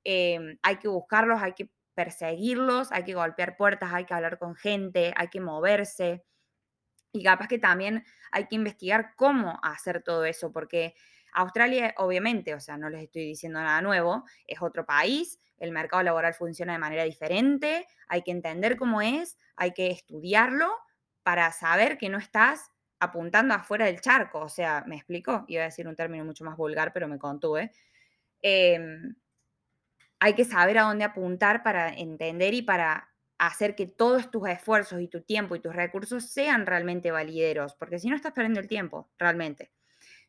Em, 0.02 0.56
hay 0.62 0.76
que 0.76 0.88
buscarlos, 0.88 1.42
hay 1.42 1.52
que 1.52 1.68
perseguirlos, 2.00 2.90
hay 2.92 3.04
que 3.04 3.12
golpear 3.12 3.58
puertas, 3.58 3.92
hay 3.92 4.06
que 4.06 4.14
hablar 4.14 4.38
con 4.38 4.54
gente, 4.54 5.12
hay 5.16 5.28
que 5.28 5.38
moverse. 5.38 6.24
Y 7.12 7.22
capaz 7.22 7.46
que 7.46 7.58
también 7.58 8.04
hay 8.32 8.46
que 8.46 8.54
investigar 8.54 9.12
cómo 9.16 9.60
hacer 9.62 10.02
todo 10.02 10.24
eso, 10.24 10.50
porque 10.50 10.94
Australia, 11.34 11.92
obviamente, 11.98 12.54
o 12.54 12.60
sea, 12.60 12.78
no 12.78 12.88
les 12.88 13.02
estoy 13.02 13.26
diciendo 13.26 13.60
nada 13.60 13.82
nuevo, 13.82 14.24
es 14.46 14.62
otro 14.62 14.86
país, 14.86 15.40
el 15.58 15.72
mercado 15.72 16.02
laboral 16.02 16.32
funciona 16.32 16.72
de 16.72 16.78
manera 16.78 17.04
diferente, 17.04 17.86
hay 18.08 18.22
que 18.22 18.30
entender 18.30 18.78
cómo 18.78 19.02
es, 19.02 19.36
hay 19.56 19.72
que 19.72 19.88
estudiarlo 19.88 20.70
para 21.22 21.52
saber 21.52 21.98
que 21.98 22.08
no 22.08 22.16
estás 22.16 22.70
apuntando 22.98 23.52
afuera 23.52 23.84
del 23.84 24.00
charco, 24.00 24.40
o 24.40 24.48
sea, 24.48 24.84
¿me 24.86 24.96
explico? 24.96 25.44
Iba 25.48 25.64
a 25.64 25.66
decir 25.66 25.86
un 25.86 25.96
término 25.96 26.24
mucho 26.24 26.46
más 26.46 26.56
vulgar, 26.56 26.94
pero 26.94 27.08
me 27.08 27.18
contuve. 27.18 27.72
Eh, 28.40 28.78
hay 30.20 30.35
que 30.35 30.44
saber 30.44 30.78
a 30.78 30.83
dónde 30.83 31.04
apuntar 31.04 31.62
para 31.62 31.88
entender 31.88 32.54
y 32.54 32.62
para 32.62 33.09
hacer 33.38 33.74
que 33.74 33.87
todos 33.87 34.30
tus 34.30 34.46
esfuerzos 34.48 35.00
y 35.00 35.09
tu 35.09 35.22
tiempo 35.22 35.56
y 35.56 35.61
tus 35.61 35.74
recursos 35.74 36.30
sean 36.30 36.66
realmente 36.66 37.11
valideros, 37.11 37.74
porque 37.74 37.98
si 37.98 38.11
no 38.11 38.16
estás 38.16 38.33
perdiendo 38.33 38.61
el 38.61 38.68
tiempo, 38.68 39.09
realmente. 39.18 39.72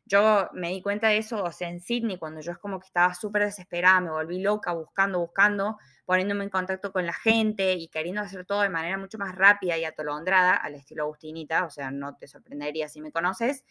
Yo 0.04 0.48
me 0.54 0.70
di 0.70 0.82
cuenta 0.82 1.08
de 1.08 1.18
eso, 1.18 1.44
en 1.60 1.80
Sydney, 1.80 2.18
cuando 2.18 2.40
yo 2.40 2.52
es 2.52 2.58
como 2.58 2.80
que 2.80 2.86
estaba 2.86 3.14
súper 3.14 3.44
desesperada, 3.44 4.00
me 4.00 4.10
volví 4.10 4.40
loca 4.40 4.72
buscando, 4.72 5.20
buscando, 5.20 5.78
poniéndome 6.06 6.44
en 6.44 6.50
contacto 6.50 6.90
con 6.90 7.06
la 7.06 7.12
gente 7.12 7.74
y 7.74 7.88
queriendo 7.88 8.22
hacer 8.22 8.44
todo 8.44 8.62
de 8.62 8.68
manera 8.70 8.96
mucho 8.96 9.18
más 9.18 9.34
rápida 9.34 9.76
y 9.78 9.84
atolondrada, 9.84 10.56
al 10.56 10.74
estilo 10.74 11.04
Agustinita, 11.04 11.64
o 11.66 11.70
sea, 11.70 11.90
no 11.90 12.16
te 12.16 12.26
sorprendería 12.26 12.88
si 12.88 13.00
me 13.00 13.12
conoces. 13.12 13.64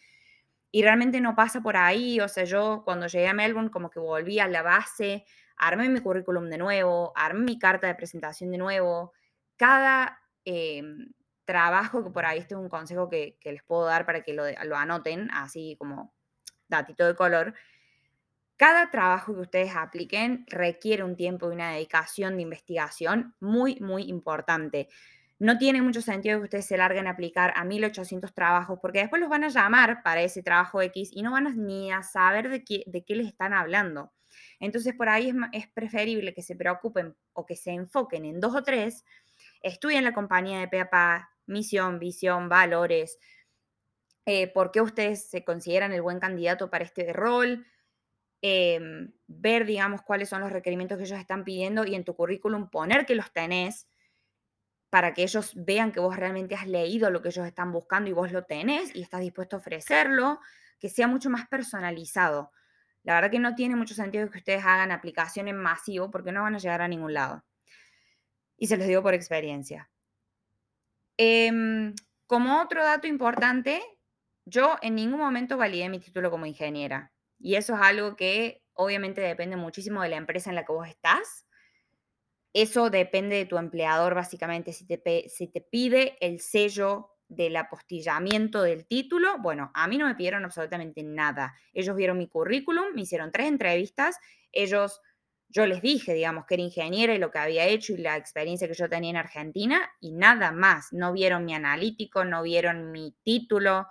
Y 0.70 0.82
realmente 0.82 1.20
no 1.20 1.34
pasa 1.34 1.60
por 1.60 1.76
ahí, 1.76 2.18
o 2.20 2.28
sea, 2.28 2.44
yo 2.44 2.82
cuando 2.84 3.06
llegué 3.08 3.28
a 3.28 3.34
Melbourne 3.34 3.70
como 3.70 3.90
que 3.90 4.00
volví 4.00 4.38
a 4.38 4.48
la 4.48 4.62
base, 4.62 5.26
armé 5.56 5.88
mi 5.88 6.00
currículum 6.00 6.48
de 6.48 6.58
nuevo, 6.58 7.12
armé 7.16 7.44
mi 7.44 7.58
carta 7.58 7.86
de 7.86 7.94
presentación 7.94 8.50
de 8.50 8.58
nuevo. 8.58 9.12
Cada 9.56 10.20
em, 10.44 11.12
trabajo, 11.44 12.04
que 12.04 12.10
por 12.10 12.24
ahí 12.24 12.38
este 12.38 12.54
es 12.54 12.60
un 12.60 12.68
consejo 12.68 13.08
que, 13.08 13.38
les 13.44 13.62
puedo 13.62 13.84
dar 13.84 14.06
para 14.06 14.22
que 14.22 14.32
lo, 14.34 14.44
anoten, 14.76 15.30
así 15.32 15.76
como 15.78 16.12
datito 16.68 17.06
de 17.06 17.14
color. 17.14 17.54
Cada 18.56 18.90
trabajo 18.90 19.34
que 19.34 19.40
ustedes 19.40 19.74
apliquen 19.74 20.44
requiere 20.48 21.02
un 21.02 21.16
tiempo 21.16 21.50
y 21.50 21.54
una 21.54 21.72
dedicación 21.72 22.36
de 22.36 22.42
investigación 22.42 23.34
muy, 23.40 23.80
muy 23.80 24.04
importante. 24.04 24.88
No 25.38 25.58
tiene 25.58 25.82
mucho 25.82 26.00
sentido 26.00 26.38
que 26.38 26.44
ustedes 26.44 26.66
se 26.66 26.76
larguen 26.76 27.08
a 27.08 27.10
aplicar 27.10 27.52
a 27.56 27.64
1800 27.64 28.32
trabajos 28.32 28.78
porque 28.80 29.00
después 29.00 29.20
los 29.20 29.28
van 29.28 29.42
a 29.44 29.48
llamar 29.48 30.02
para 30.04 30.22
ese 30.22 30.42
trabajo 30.42 30.80
X 30.82 31.10
y 31.12 31.22
no 31.22 31.32
van 31.32 31.48
a, 31.48 31.50
ni 31.50 31.90
a 31.90 32.02
saber 32.02 32.48
de 32.48 32.62
qué 32.62 33.16
les 33.16 33.26
están 33.26 33.52
hablando. 33.52 34.12
Entonces, 34.60 34.94
por 34.94 35.08
ahí 35.08 35.32
es, 35.52 35.68
preferible 35.68 36.34
que 36.34 36.42
se 36.42 36.56
preocupen 36.56 37.16
o 37.32 37.46
que 37.46 37.56
se 37.56 37.70
enfoquen 37.70 38.24
en 38.24 38.40
dos 38.40 38.54
o 38.54 38.62
tres, 38.62 39.04
estudien 39.62 40.04
la 40.04 40.14
compañía 40.14 40.60
de 40.60 40.68
PAPA, 40.68 41.30
misión, 41.46 41.98
visión, 41.98 42.48
valores, 42.48 43.18
eh, 44.26 44.48
por 44.52 44.70
qué 44.70 44.80
ustedes 44.80 45.28
se 45.28 45.44
consideran 45.44 45.92
el 45.92 46.02
buen 46.02 46.20
candidato 46.20 46.70
para 46.70 46.84
este 46.84 47.12
rol, 47.12 47.66
em, 48.40 49.12
ver, 49.26 49.66
digamos, 49.66 50.02
cuáles 50.02 50.28
son 50.28 50.40
los 50.40 50.52
requerimientos 50.52 50.98
que 50.98 51.04
ellos 51.04 51.18
están 51.18 51.44
pidiendo 51.44 51.84
y 51.84 51.94
en 51.94 52.04
tu 52.04 52.14
currículum 52.14 52.70
poner 52.70 53.06
que 53.06 53.14
los 53.14 53.32
tenés 53.32 53.86
para 54.92 55.14
que 55.14 55.22
ellos 55.22 55.52
vean 55.56 55.90
que 55.90 56.00
vos 56.00 56.16
realmente 56.16 56.54
has 56.54 56.66
leído 56.66 57.10
lo 57.10 57.22
que 57.22 57.30
ellos 57.30 57.46
están 57.46 57.72
buscando 57.72 58.10
y 58.10 58.12
vos 58.12 58.30
lo 58.30 58.44
tenés 58.44 58.94
y 58.94 59.00
estás 59.00 59.22
dispuesto 59.22 59.56
a 59.56 59.60
ofrecerlo, 59.60 60.38
que 60.78 60.90
sea 60.90 61.08
mucho 61.08 61.30
más 61.30 61.48
personalizado. 61.48 62.52
La 63.04 63.14
verdad 63.14 63.30
que 63.30 63.38
no 63.38 63.54
tiene 63.54 63.76
mucho 63.76 63.94
sentido 63.94 64.30
que 64.30 64.38
ustedes 64.38 64.64
hagan 64.64 64.92
aplicaciones 64.92 65.54
masivo 65.54 66.10
porque 66.10 66.32
no 66.32 66.42
van 66.42 66.54
a 66.54 66.58
llegar 66.58 66.82
a 66.82 66.88
ningún 66.88 67.14
lado. 67.14 67.44
Y 68.56 68.68
se 68.68 68.76
los 68.76 68.86
digo 68.86 69.02
por 69.02 69.14
experiencia. 69.14 69.90
Em, 71.16 71.94
como 72.26 72.60
otro 72.62 72.82
dato 72.82 73.06
importante, 73.06 73.82
yo 74.44 74.76
en 74.82 74.94
ningún 74.94 75.18
momento 75.18 75.56
validé 75.56 75.88
mi 75.88 75.98
título 75.98 76.30
como 76.30 76.46
ingeniera. 76.46 77.12
Y 77.38 77.56
eso 77.56 77.74
es 77.74 77.80
algo 77.80 78.16
que 78.16 78.62
obviamente 78.74 79.20
depende 79.20 79.56
muchísimo 79.56 80.02
de 80.02 80.08
la 80.08 80.16
empresa 80.16 80.50
en 80.50 80.56
la 80.56 80.64
que 80.64 80.72
vos 80.72 80.88
estás. 80.88 81.46
Eso 82.52 82.90
depende 82.90 83.36
de 83.36 83.46
tu 83.46 83.58
empleador, 83.58 84.14
básicamente. 84.14 84.72
Si 84.72 84.86
te, 84.86 85.28
si 85.28 85.48
te 85.48 85.60
pide 85.60 86.16
el 86.20 86.40
sello 86.40 87.11
del 87.34 87.56
apostillamiento 87.56 88.62
del 88.62 88.86
título, 88.86 89.38
bueno, 89.38 89.70
a 89.74 89.88
mí 89.88 89.98
no 89.98 90.06
me 90.06 90.14
pidieron 90.14 90.44
absolutamente 90.44 91.02
nada. 91.02 91.54
Ellos 91.72 91.96
vieron 91.96 92.18
mi 92.18 92.28
currículum, 92.28 92.94
me 92.94 93.02
hicieron 93.02 93.30
tres 93.32 93.48
entrevistas, 93.48 94.18
ellos, 94.52 95.00
yo 95.48 95.66
les 95.66 95.82
dije, 95.82 96.14
digamos, 96.14 96.46
que 96.46 96.54
era 96.54 96.62
ingeniera 96.62 97.14
y 97.14 97.18
lo 97.18 97.30
que 97.30 97.38
había 97.38 97.66
hecho 97.66 97.92
y 97.92 97.98
la 97.98 98.16
experiencia 98.16 98.68
que 98.68 98.74
yo 98.74 98.88
tenía 98.88 99.10
en 99.10 99.16
Argentina 99.16 99.90
y 100.00 100.12
nada 100.12 100.52
más. 100.52 100.92
No 100.92 101.12
vieron 101.12 101.44
mi 101.44 101.54
analítico, 101.54 102.24
no 102.24 102.42
vieron 102.42 102.90
mi 102.90 103.14
título, 103.22 103.86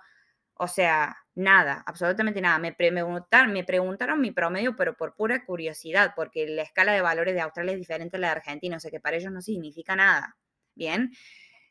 o 0.54 0.68
sea, 0.68 1.16
nada, 1.34 1.82
absolutamente 1.86 2.40
nada. 2.40 2.58
Me, 2.58 2.72
preguntaron, 2.72 3.52
me 3.52 3.64
preguntaron 3.64 4.20
mi 4.20 4.30
promedio, 4.30 4.76
pero 4.76 4.96
por 4.96 5.14
pura 5.14 5.44
curiosidad, 5.44 6.12
porque 6.14 6.46
la 6.46 6.62
escala 6.62 6.92
de 6.92 7.00
valores 7.00 7.34
de 7.34 7.40
Australia 7.40 7.72
es 7.72 7.78
diferente 7.78 8.16
a 8.16 8.20
la 8.20 8.28
de 8.28 8.32
Argentina, 8.34 8.76
o 8.76 8.80
sea 8.80 8.90
que 8.90 9.00
para 9.00 9.16
ellos 9.16 9.32
no 9.32 9.42
significa 9.42 9.96
nada. 9.96 10.36
Bien. 10.74 11.12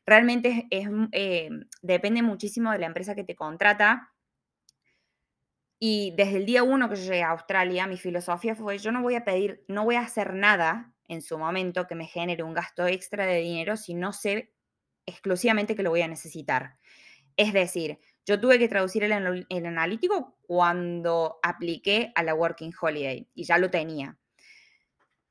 Realmente 0.06 0.68
es, 0.70 0.88
eh, 1.12 1.50
depende 1.82 2.22
muchísimo 2.22 2.72
de 2.72 2.80
la 2.80 2.88
empresa 2.88 3.16
que 3.16 3.24
te 3.24 3.36
contrata. 3.36 4.14
Y 5.80 6.14
desde 6.16 6.38
el 6.38 6.46
día 6.46 6.64
uno 6.64 6.90
que 6.90 6.96
yo 6.96 7.04
llegué 7.04 7.24
a 7.24 7.32
Australia, 7.32 7.88
mi 7.88 7.98
filosofía 7.98 8.56
fue, 8.56 8.78
yo 8.78 8.92
no 8.92 9.02
voy 9.02 9.16
a 9.16 9.26
pedir, 9.26 9.64
no 9.68 9.84
voy 9.84 9.96
a 9.96 10.02
hacer 10.02 10.34
nada 10.34 10.94
en 11.08 11.22
su 11.22 11.38
momento 11.38 11.88
que 11.88 11.96
me 11.96 12.06
genere 12.06 12.44
un 12.44 12.54
gasto 12.54 12.86
extra 12.86 13.26
de 13.26 13.40
dinero 13.40 13.76
si 13.76 13.96
no 13.96 14.14
sé 14.14 14.54
exclusivamente 15.06 15.76
que 15.76 15.84
lo 15.84 15.90
voy 15.90 16.02
a 16.02 16.08
necesitar. 16.08 16.78
Es 17.36 17.54
decir, 17.54 18.00
yo 18.26 18.40
tuve 18.40 18.60
que 18.60 18.68
traducir 18.68 19.04
el, 19.04 19.46
el 19.50 19.66
analítico 19.66 20.38
cuando 20.44 21.40
apliqué 21.42 22.12
a 22.16 22.24
la 22.24 22.36
Working 22.36 22.74
Holiday 22.80 23.28
y 23.34 23.44
ya 23.44 23.58
lo 23.58 23.72
tenía. 23.72 24.18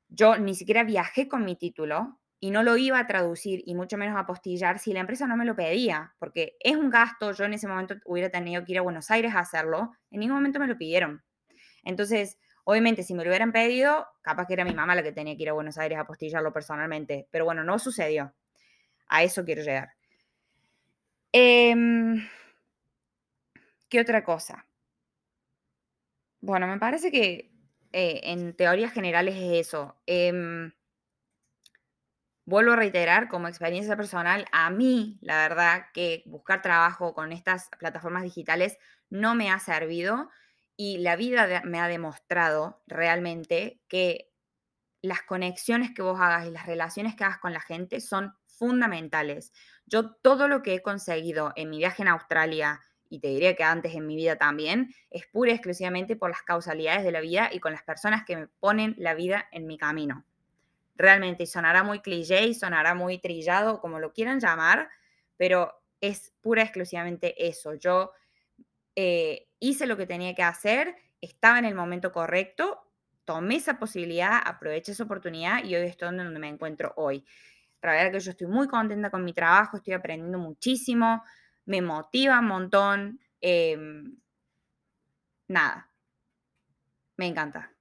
Yo 0.09 0.37
ni 0.37 0.55
siquiera 0.55 0.83
viajé 0.83 1.27
con 1.27 1.45
mi 1.45 1.55
título 1.55 2.20
y 2.43 2.49
no 2.49 2.63
lo 2.63 2.75
iba 2.75 2.97
a 2.99 3.05
traducir 3.05 3.61
y 3.67 3.75
mucho 3.75 3.97
menos 3.97 4.17
a 4.17 4.21
apostillar 4.21 4.79
si 4.79 4.93
la 4.93 4.99
empresa 4.99 5.27
no 5.27 5.37
me 5.37 5.45
lo 5.45 5.55
pedía, 5.55 6.15
porque 6.17 6.57
es 6.59 6.75
un 6.75 6.89
gasto, 6.89 7.31
yo 7.33 7.45
en 7.45 7.53
ese 7.53 7.67
momento 7.67 7.95
hubiera 8.03 8.29
tenido 8.29 8.65
que 8.65 8.71
ir 8.71 8.79
a 8.79 8.81
Buenos 8.81 9.11
Aires 9.11 9.35
a 9.35 9.39
hacerlo, 9.39 9.93
en 10.09 10.21
ningún 10.21 10.37
momento 10.37 10.59
me 10.59 10.65
lo 10.65 10.75
pidieron. 10.75 11.23
Entonces, 11.83 12.39
obviamente, 12.63 13.03
si 13.03 13.13
me 13.13 13.23
lo 13.23 13.29
hubieran 13.29 13.51
pedido, 13.51 14.07
capaz 14.23 14.47
que 14.47 14.53
era 14.53 14.65
mi 14.65 14.73
mamá 14.73 14.95
la 14.95 15.03
que 15.03 15.11
tenía 15.11 15.37
que 15.37 15.43
ir 15.43 15.49
a 15.49 15.53
Buenos 15.53 15.77
Aires 15.77 15.99
a 15.99 16.01
apostillarlo 16.01 16.51
personalmente, 16.51 17.27
pero 17.29 17.45
bueno, 17.45 17.63
no 17.63 17.77
sucedió. 17.77 18.33
A 19.07 19.21
eso 19.23 19.45
quiero 19.45 19.61
llegar. 19.61 19.89
Em, 21.31 22.27
¿Qué 23.87 23.99
otra 23.99 24.23
cosa? 24.23 24.65
Bueno, 26.39 26.65
me 26.65 26.79
parece 26.79 27.11
que 27.11 27.51
eh, 27.93 28.21
en 28.23 28.55
teorías 28.55 28.93
generales 28.93 29.35
es 29.35 29.67
eso. 29.67 29.95
Em, 30.07 30.71
vuelvo 32.45 32.73
a 32.73 32.75
reiterar, 32.75 33.29
como 33.29 33.47
experiencia 33.47 33.95
personal, 33.95 34.45
a 34.51 34.69
mí, 34.69 35.17
la 35.21 35.37
verdad, 35.37 35.85
que 35.93 36.23
buscar 36.25 36.61
trabajo 36.61 37.13
con 37.13 37.31
estas 37.31 37.69
plataformas 37.79 38.23
digitales 38.23 38.77
no 39.09 39.35
me 39.35 39.51
ha 39.51 39.59
servido 39.59 40.29
y 40.75 40.97
la 40.99 41.15
vida 41.15 41.61
me 41.65 41.79
ha 41.79 41.87
demostrado 41.87 42.81
realmente 42.87 43.81
que 43.87 44.31
las 45.01 45.21
conexiones 45.23 45.91
que 45.93 46.01
vos 46.01 46.19
hagas 46.19 46.47
y 46.47 46.51
las 46.51 46.65
relaciones 46.65 47.15
que 47.15 47.23
hagas 47.23 47.39
con 47.39 47.53
la 47.53 47.61
gente 47.61 48.01
son 48.01 48.33
fundamentales. 48.47 49.51
Yo 49.85 50.11
todo 50.15 50.47
lo 50.47 50.61
que 50.61 50.75
he 50.75 50.81
conseguido 50.81 51.53
en 51.55 51.69
mi 51.69 51.79
viaje 51.79 52.03
en 52.03 52.07
Australia, 52.07 52.81
y 53.09 53.19
te 53.19 53.27
diría 53.27 53.55
que 53.55 53.63
antes 53.63 53.93
en 53.93 54.07
mi 54.07 54.15
vida 54.15 54.37
también, 54.37 54.93
es 55.09 55.25
pura 55.27 55.51
y 55.51 55.55
exclusivamente 55.55 56.15
por 56.15 56.29
las 56.29 56.43
causalidades 56.43 57.03
de 57.03 57.11
la 57.11 57.19
vida 57.19 57.49
y 57.51 57.59
con 57.59 57.73
las 57.73 57.83
personas 57.83 58.23
que 58.25 58.37
me 58.37 58.47
ponen 58.47 58.95
la 58.97 59.13
vida 59.15 59.47
en 59.51 59.67
mi 59.67 59.77
camino. 59.77 60.25
Realmente 61.01 61.45
sonará 61.45 61.83
muy 61.83 61.99
cliché 62.01 62.45
y 62.45 62.53
sonará 62.53 62.93
muy 62.95 63.19
trillado, 63.19 63.79
como 63.81 63.99
lo 63.99 64.13
quieran 64.13 64.39
llamar, 64.39 64.89
pero 65.37 65.73
es 66.01 66.33
pura 66.41 66.61
y 66.61 66.65
exclusivamente 66.65 67.47
eso. 67.47 67.73
Yo 67.75 68.11
eh, 68.95 69.47
hice 69.59 69.85
lo 69.87 69.97
que 69.97 70.05
tenía 70.05 70.35
que 70.35 70.43
hacer, 70.43 70.95
estaba 71.21 71.59
en 71.59 71.65
el 71.65 71.75
momento 71.75 72.11
correcto, 72.11 72.81
tomé 73.25 73.55
esa 73.57 73.79
posibilidad, 73.79 74.41
aproveché 74.43 74.91
esa 74.91 75.03
oportunidad 75.03 75.63
y 75.63 75.75
hoy 75.75 75.87
estoy 75.87 76.15
donde 76.15 76.39
me 76.39 76.49
encuentro 76.49 76.93
hoy. 76.97 77.25
La 77.81 77.93
verdad 77.93 78.11
que 78.11 78.19
yo 78.19 78.31
estoy 78.31 78.47
muy 78.47 78.67
contenta 78.67 79.09
con 79.11 79.23
mi 79.25 79.33
trabajo, 79.33 79.77
estoy 79.77 79.93
aprendiendo 79.93 80.37
muchísimo, 80.39 81.23
me 81.65 81.81
motiva 81.81 82.39
un 82.39 82.47
montón. 82.47 83.19
Em, 83.41 84.17
nada, 85.47 85.89
me 87.17 87.27
encanta. 87.27 87.71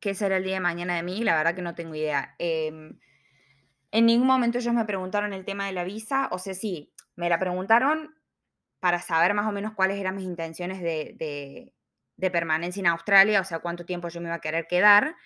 ¿Qué 0.00 0.14
será 0.14 0.38
el 0.38 0.44
día 0.44 0.54
de 0.54 0.60
mañana 0.60 0.96
de 0.96 1.02
mí? 1.02 1.22
La 1.22 1.36
verdad 1.36 1.54
que 1.54 1.62
no 1.62 1.74
tengo 1.74 1.94
idea. 1.94 2.34
Em, 2.38 2.98
en 3.92 4.06
ningún 4.06 4.26
momento 4.26 4.58
ellos 4.58 4.74
me 4.74 4.84
preguntaron 4.84 5.32
el 5.32 5.44
tema 5.44 5.66
de 5.66 5.72
la 5.72 5.84
visa, 5.84 6.28
o 6.32 6.38
sea, 6.38 6.54
sí, 6.54 6.92
me 7.16 7.28
la 7.28 7.38
preguntaron 7.38 8.14
para 8.80 9.00
saber 9.00 9.34
más 9.34 9.46
o 9.46 9.52
menos 9.52 9.74
cuáles 9.74 9.98
eran 9.98 10.16
mis 10.16 10.24
intenciones 10.24 10.80
de, 10.80 11.74
de 12.16 12.30
permanencia 12.30 12.80
en 12.80 12.86
Australia, 12.86 13.40
o 13.40 13.44
sea, 13.44 13.58
cuánto 13.58 13.84
tiempo 13.84 14.08
yo 14.08 14.20
me 14.20 14.28
iba 14.28 14.36
a 14.36 14.40
querer 14.40 14.66
quedar 14.66 15.16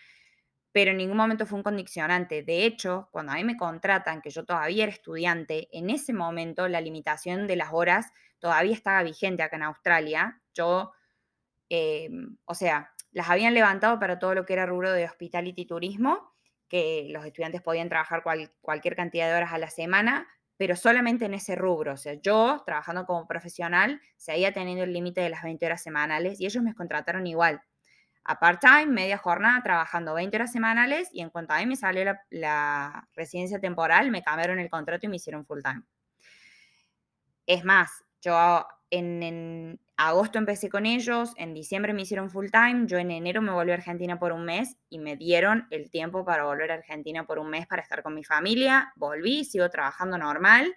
pero 0.75 0.91
en 0.91 0.97
ningún 0.97 1.17
momento 1.17 1.47
fue 1.47 1.59
un 1.59 1.63
condicionante. 1.63 2.43
De 2.43 2.67
hecho, 2.67 3.09
cuando 3.13 3.31
a 3.31 3.37
mí 3.37 3.45
me 3.45 3.57
contratan, 3.57 4.21
que 4.21 4.31
yo 4.31 4.45
todavía 4.45 4.83
era 4.83 4.93
estudiante, 4.93 5.69
en 5.71 5.89
ese 5.89 6.13
momento 6.13 6.67
la 6.67 6.81
limitación 6.81 7.47
de 7.47 7.55
las 7.55 7.69
horas 7.73 8.11
todavía 8.41 8.75
estaba 8.75 9.05
vigente 9.05 9.45
acá 9.45 9.55
en 9.55 9.63
Australia. 9.63 10.43
Yo, 10.53 10.91
em, 11.69 12.39
o 12.45 12.55
sea, 12.57 12.93
las 13.15 13.31
habían 13.31 13.55
levantado 13.55 13.99
para 13.99 14.19
todo 14.19 14.35
lo 14.35 14.45
que 14.45 14.53
era 14.53 14.67
rubro 14.67 14.93
de 14.93 15.07
hospitality 15.07 15.63
y 15.63 15.67
turismo, 15.67 16.35
que 16.69 17.07
los 17.11 17.25
estudiantes 17.25 17.63
podían 17.63 17.89
trabajar 17.89 18.23
cualquier 18.61 18.97
cantidad 18.97 19.29
de 19.29 19.37
horas 19.37 19.53
a 19.53 19.59
la 19.59 19.71
semana, 19.71 20.29
pero 20.57 20.77
solamente 20.77 21.25
en 21.25 21.35
ese 21.35 21.55
rubro. 21.55 21.95
O 21.95 21.97
sea, 21.97 22.15
yo, 22.15 22.63
trabajando 22.67 23.07
como 23.07 23.27
profesional, 23.27 24.01
seguía 24.17 24.53
teniendo 24.53 24.85
el 24.85 24.93
límite 24.93 25.21
de 25.21 25.31
las 25.31 25.43
20 25.43 25.65
horas 25.65 25.83
semanales 25.83 26.41
y 26.41 26.47
ellos 26.47 26.63
me 26.63 26.75
contrataron 26.75 27.27
igual 27.27 27.63
a 28.25 28.41
part-time, 28.41 28.87
media 28.87 29.19
jornada, 29.19 29.63
trabajando 29.63 30.15
20 30.15 30.37
horas 30.37 30.53
semanales 30.53 31.09
y 31.13 31.21
en 31.21 31.31
cuanto 31.31 31.53
a 31.53 31.59
mí 31.59 31.67
me 31.67 31.77
salió 31.77 32.05
la, 32.31 33.09
residencia 33.15 33.61
temporal, 33.61 34.11
me 34.11 34.23
cambiaron 34.23 34.59
el 34.59 34.71
contrato 34.71 35.07
y 35.07 35.09
me 35.09 35.17
hicieron 35.17 35.45
full-time. 35.45 35.83
Es 37.47 37.65
más, 37.65 38.03
yo 38.23 38.67
en, 38.97 39.81
agosto 39.97 40.39
empecé 40.39 40.69
con 40.69 40.87
ellos, 40.87 41.33
en 41.37 41.55
diciembre 41.55 41.93
me 41.93 42.03
hicieron 42.03 42.31
full-time, 42.31 42.87
yo 42.87 42.99
en 42.99 43.11
enero 43.11 43.43
me 43.43 43.53
volví 43.53 43.71
a 43.71 43.75
Argentina 43.75 44.19
por 44.19 44.33
un 44.33 44.45
mes 44.45 44.77
y 44.89 44.99
me 44.99 45.17
dieron 45.17 45.67
el 45.71 45.91
tiempo 45.91 46.25
para 46.25 46.45
volver 46.45 46.73
a 46.73 46.75
Argentina 46.75 47.27
por 47.27 47.39
un 47.39 47.49
mes 47.49 47.67
para 47.67 47.83
estar 47.83 48.03
con 48.03 48.15
mi 48.15 48.25
familia, 48.25 48.93
volví, 48.97 49.45
sigo 49.45 49.69
trabajando 49.71 50.19
normal 50.19 50.75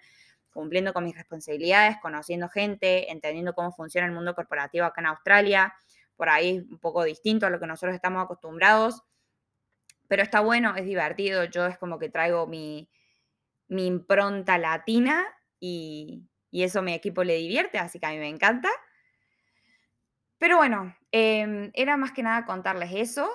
cumpliendo 0.58 0.92
con 0.92 1.04
mis 1.04 1.16
responsabilidades, 1.16 1.98
conociendo 2.02 2.48
gente, 2.48 3.12
entendiendo 3.12 3.54
cómo 3.54 3.70
funciona 3.70 4.08
el 4.08 4.12
mundo 4.12 4.34
corporativo 4.34 4.86
acá 4.86 5.00
en 5.00 5.06
Australia, 5.06 5.72
por 6.16 6.28
ahí 6.28 6.66
un 6.68 6.80
poco 6.80 7.04
distinto 7.04 7.46
a 7.46 7.50
lo 7.50 7.60
que 7.60 7.66
nosotros 7.68 7.94
estamos 7.94 8.24
acostumbrados, 8.24 9.02
pero 10.08 10.22
está 10.22 10.40
bueno, 10.40 10.74
es 10.74 10.84
divertido, 10.84 11.44
yo 11.44 11.66
es 11.66 11.78
como 11.78 11.98
que 12.00 12.08
traigo 12.08 12.48
mi, 12.48 12.88
impronta 13.68 14.58
latina 14.58 15.26
y, 15.60 16.24
eso 16.52 16.80
a 16.80 16.82
mi 16.82 16.94
equipo 16.94 17.24
le 17.24 17.36
divierte, 17.36 17.78
así 17.78 17.98
que 17.98 18.06
a 18.06 18.10
mí 18.10 18.18
me 18.18 18.28
encanta. 18.28 18.68
Pero 20.38 20.56
bueno, 20.56 20.94
em, 21.12 21.70
era 21.74 21.96
más 21.96 22.12
que 22.12 22.22
nada 22.22 22.44
contarles 22.44 22.90
eso, 22.94 23.28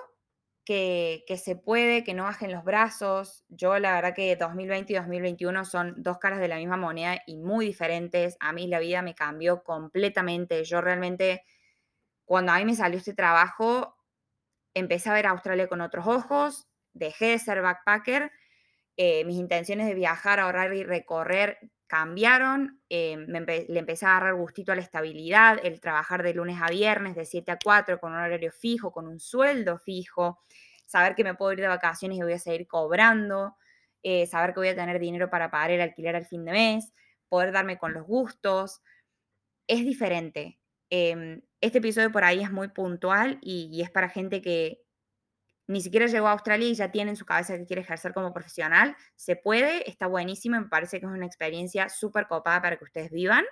que, 0.66 1.24
que, 1.28 1.38
se 1.38 1.56
puede, 1.56 2.04
que 2.04 2.14
no 2.14 2.24
bajen 2.24 2.52
los 2.52 2.64
brazos. 2.64 3.44
Yo 3.50 3.78
la 3.80 3.94
verdad 3.96 4.16
que 4.16 4.36
2020 4.36 4.94
y 4.94 4.96
2021 4.96 5.66
son 5.66 5.96
dos 5.98 6.18
caras 6.20 6.40
de 6.40 6.48
la 6.48 6.58
misma 6.58 6.78
moneda 6.78 7.22
y 7.28 7.38
muy 7.38 7.66
diferentes. 7.66 8.38
A 8.40 8.54
mí 8.54 8.68
la 8.68 8.80
vida 8.80 9.02
me 9.02 9.16
cambió 9.16 9.64
completamente. 9.64 10.64
Yo 10.64 10.80
realmente 10.82 11.44
cuando 12.26 12.52
a 12.52 12.58
mí 12.58 12.66
me 12.66 12.76
salió 12.76 12.98
este 12.98 13.14
trabajo, 13.14 13.98
empecé 14.74 15.10
a 15.10 15.14
ver 15.14 15.28
Australia 15.28 15.68
con 15.68 15.82
otros 15.82 16.08
ojos, 16.08 16.68
dejé 16.94 17.28
de 17.28 17.40
ser 17.40 17.62
backpacker, 17.62 18.32
eh, 18.98 19.26
mis 19.26 19.38
intenciones 19.38 19.88
de 19.88 19.94
viajar, 19.94 20.40
ahorrar 20.40 20.74
y 20.74 20.84
recorrer 20.84 21.60
cambiaron, 21.94 22.82
eh, 22.90 23.16
le 23.28 23.80
empecé 23.80 24.08
a 24.08 24.18
agarrar 24.18 24.34
gustito 24.34 24.72
a 24.72 24.76
la 24.76 24.82
estabilidad, 24.82 25.60
el 25.64 25.80
trabajar 25.80 26.24
de 26.24 26.34
lunes 26.34 26.58
a 26.60 26.68
viernes, 26.68 27.14
de 27.14 27.24
7 27.24 27.52
a 27.52 27.60
4, 27.64 28.00
con 28.00 28.14
un 28.14 28.18
horario 28.18 28.52
fijo, 28.52 28.92
con 28.92 29.08
un 29.08 29.20
sueldo 29.20 29.78
fijo, 29.78 30.40
saber 30.88 31.14
que 31.14 31.24
me 31.24 31.36
puedo 31.36 31.54
ir 31.54 31.62
de 31.62 31.68
vacaciones 31.68 32.18
y 32.18 32.24
voy 32.24 32.34
a 32.34 32.40
seguir 32.40 32.66
cobrando, 32.66 33.58
eh, 34.02 34.26
saber 34.26 34.56
que 34.56 34.62
voy 34.62 34.70
a 34.70 34.76
tener 34.76 34.98
dinero 34.98 35.30
para 35.30 35.52
pagar 35.52 35.70
el 35.70 35.82
alquiler 35.82 36.16
al 36.16 36.26
fin 36.26 36.44
de 36.46 36.54
mes, 36.54 36.92
poder 37.30 37.52
darme 37.52 37.78
con 37.78 37.94
los 37.94 38.08
gustos. 38.08 38.82
Es 39.68 39.86
diferente. 39.86 40.60
Em, 40.90 41.44
este 41.62 41.78
episodio 41.78 42.12
por 42.12 42.24
ahí 42.24 42.42
es 42.42 42.52
muy 42.52 42.70
puntual 42.70 43.38
y, 43.40 43.84
es 43.84 43.92
para 43.92 44.10
gente 44.10 44.42
que 44.42 44.82
ni 45.68 45.82
siquiera 45.82 46.08
llegó 46.08 46.28
a 46.28 46.32
Australia 46.34 46.68
y 46.68 46.76
ya 46.76 46.92
tiene 46.92 47.12
en 47.12 47.16
su 47.16 47.26
cabeza 47.26 47.58
que 47.58 47.66
quiere 47.66 47.82
ejercer 47.82 48.14
como 48.14 48.34
profesional. 48.34 48.96
Se 49.16 49.36
puede, 49.36 49.90
está 49.90 50.08
buenísimo, 50.08 50.60
me 50.60 50.68
parece 50.68 51.00
que 51.00 51.06
es 51.06 51.12
una 51.12 51.26
experiencia 51.26 51.90
súper 51.90 52.28
copada 52.28 52.62
para 52.62 52.78
que 52.78 52.84
ustedes 52.84 53.12
vivan. 53.12 53.46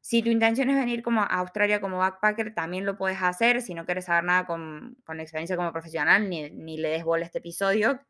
Si 0.00 0.22
tu 0.22 0.30
intención 0.30 0.68
es 0.70 0.76
venir 0.76 1.02
como 1.02 1.20
a 1.20 1.26
Australia 1.26 1.80
como 1.80 1.98
backpacker, 1.98 2.54
también 2.54 2.84
lo 2.84 2.96
puedes 2.96 3.22
hacer. 3.22 3.62
Si 3.62 3.72
no 3.72 3.84
quieres 3.84 4.06
saber 4.06 4.24
nada 4.24 4.46
con, 4.46 4.96
con 5.04 5.20
experiencia 5.20 5.56
como 5.56 5.70
profesional, 5.70 6.28
ni, 6.28 6.50
ni 6.50 6.76
le 6.78 6.88
des 6.88 7.04
bola 7.04 7.24
a 7.24 7.26
este 7.26 7.38
episodio, 7.38 8.00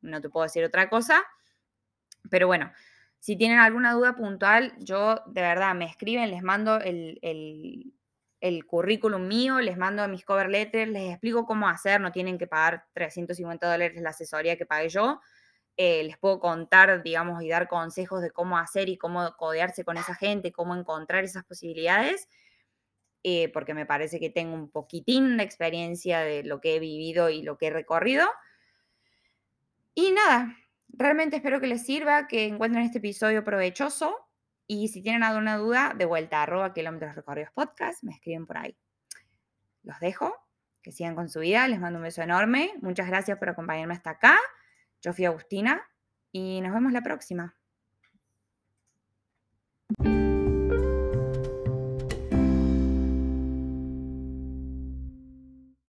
no 0.00 0.20
te 0.20 0.30
puedo 0.30 0.44
decir 0.44 0.64
otra 0.64 0.88
cosa. 0.88 1.22
Pero 2.30 2.46
bueno, 2.46 2.72
si 3.18 3.36
tienen 3.36 3.58
alguna 3.58 3.92
duda 3.92 4.16
puntual, 4.16 4.74
yo 4.78 5.20
de 5.26 5.42
verdad 5.42 5.74
me 5.74 5.84
escriben, 5.84 6.30
les 6.30 6.42
mando 6.42 6.80
el, 6.80 7.18
el 7.22 7.92
currículum 8.66 9.26
mío, 9.26 9.58
les 9.60 9.78
mando 9.78 10.06
mis 10.06 10.24
cover 10.24 10.50
letters, 10.50 10.90
les 10.90 11.12
explico 11.12 11.46
cómo 11.46 11.66
hacer, 11.66 12.00
no 12.00 12.12
tienen 12.12 12.36
que 12.36 12.46
pagar 12.46 12.86
350 12.92 13.70
dólares 13.70 14.02
la 14.02 14.10
asesoría 14.10 14.58
que 14.58 14.66
pagué 14.66 14.90
yo. 14.90 15.22
Eh, 15.78 16.04
les 16.04 16.18
puedo 16.18 16.40
contar, 16.40 17.02
digamos, 17.02 17.42
y 17.42 17.48
dar 17.48 17.68
consejos 17.68 18.20
de 18.20 18.30
cómo 18.30 18.58
hacer 18.58 18.90
y 18.90 18.98
cómo 18.98 19.34
codearse 19.38 19.82
con 19.82 19.96
esa 19.96 20.14
gente, 20.14 20.52
cómo 20.52 20.76
encontrar 20.76 21.24
esas 21.24 21.44
posibilidades, 21.44 22.28
eh, 23.22 23.48
porque 23.48 23.72
me 23.72 23.86
parece 23.86 24.20
que 24.20 24.28
tengo 24.28 24.54
un 24.54 24.70
poquitín 24.70 25.38
de 25.38 25.44
experiencia 25.44 26.20
de 26.20 26.44
lo 26.44 26.60
que 26.60 26.76
he 26.76 26.78
vivido 26.80 27.30
y 27.30 27.42
lo 27.42 27.56
que 27.56 27.68
he 27.68 27.70
recorrido. 27.70 28.28
Y 29.94 30.12
nada, 30.12 30.54
realmente 30.88 31.36
espero 31.36 31.60
que 31.60 31.66
les 31.66 31.84
sirva, 31.84 32.28
que 32.28 32.46
encuentren 32.46 32.84
este 32.84 32.98
episodio 32.98 33.42
provechoso. 33.42 34.23
Y 34.66 34.88
si 34.88 35.02
tienen 35.02 35.22
alguna 35.22 35.56
duda, 35.56 35.94
de 35.96 36.04
vuelta, 36.04 36.42
arroba 36.42 36.72
kilómetros 36.72 37.14
recorridos 37.14 37.50
podcast, 37.52 38.02
me 38.02 38.12
escriben 38.12 38.46
por 38.46 38.58
ahí. 38.58 38.76
Los 39.82 40.00
dejo, 40.00 40.34
que 40.82 40.92
sigan 40.92 41.14
con 41.14 41.28
su 41.28 41.40
vida, 41.40 41.68
les 41.68 41.80
mando 41.80 41.98
un 41.98 42.04
beso 42.04 42.22
enorme, 42.22 42.72
muchas 42.80 43.06
gracias 43.06 43.38
por 43.38 43.48
acompañarme 43.48 43.94
hasta 43.94 44.10
acá. 44.10 44.38
Yo 45.02 45.12
fui 45.12 45.24
Agustina 45.26 45.82
y 46.32 46.60
nos 46.62 46.72
vemos 46.72 46.92
la 46.92 47.02
próxima. 47.02 47.54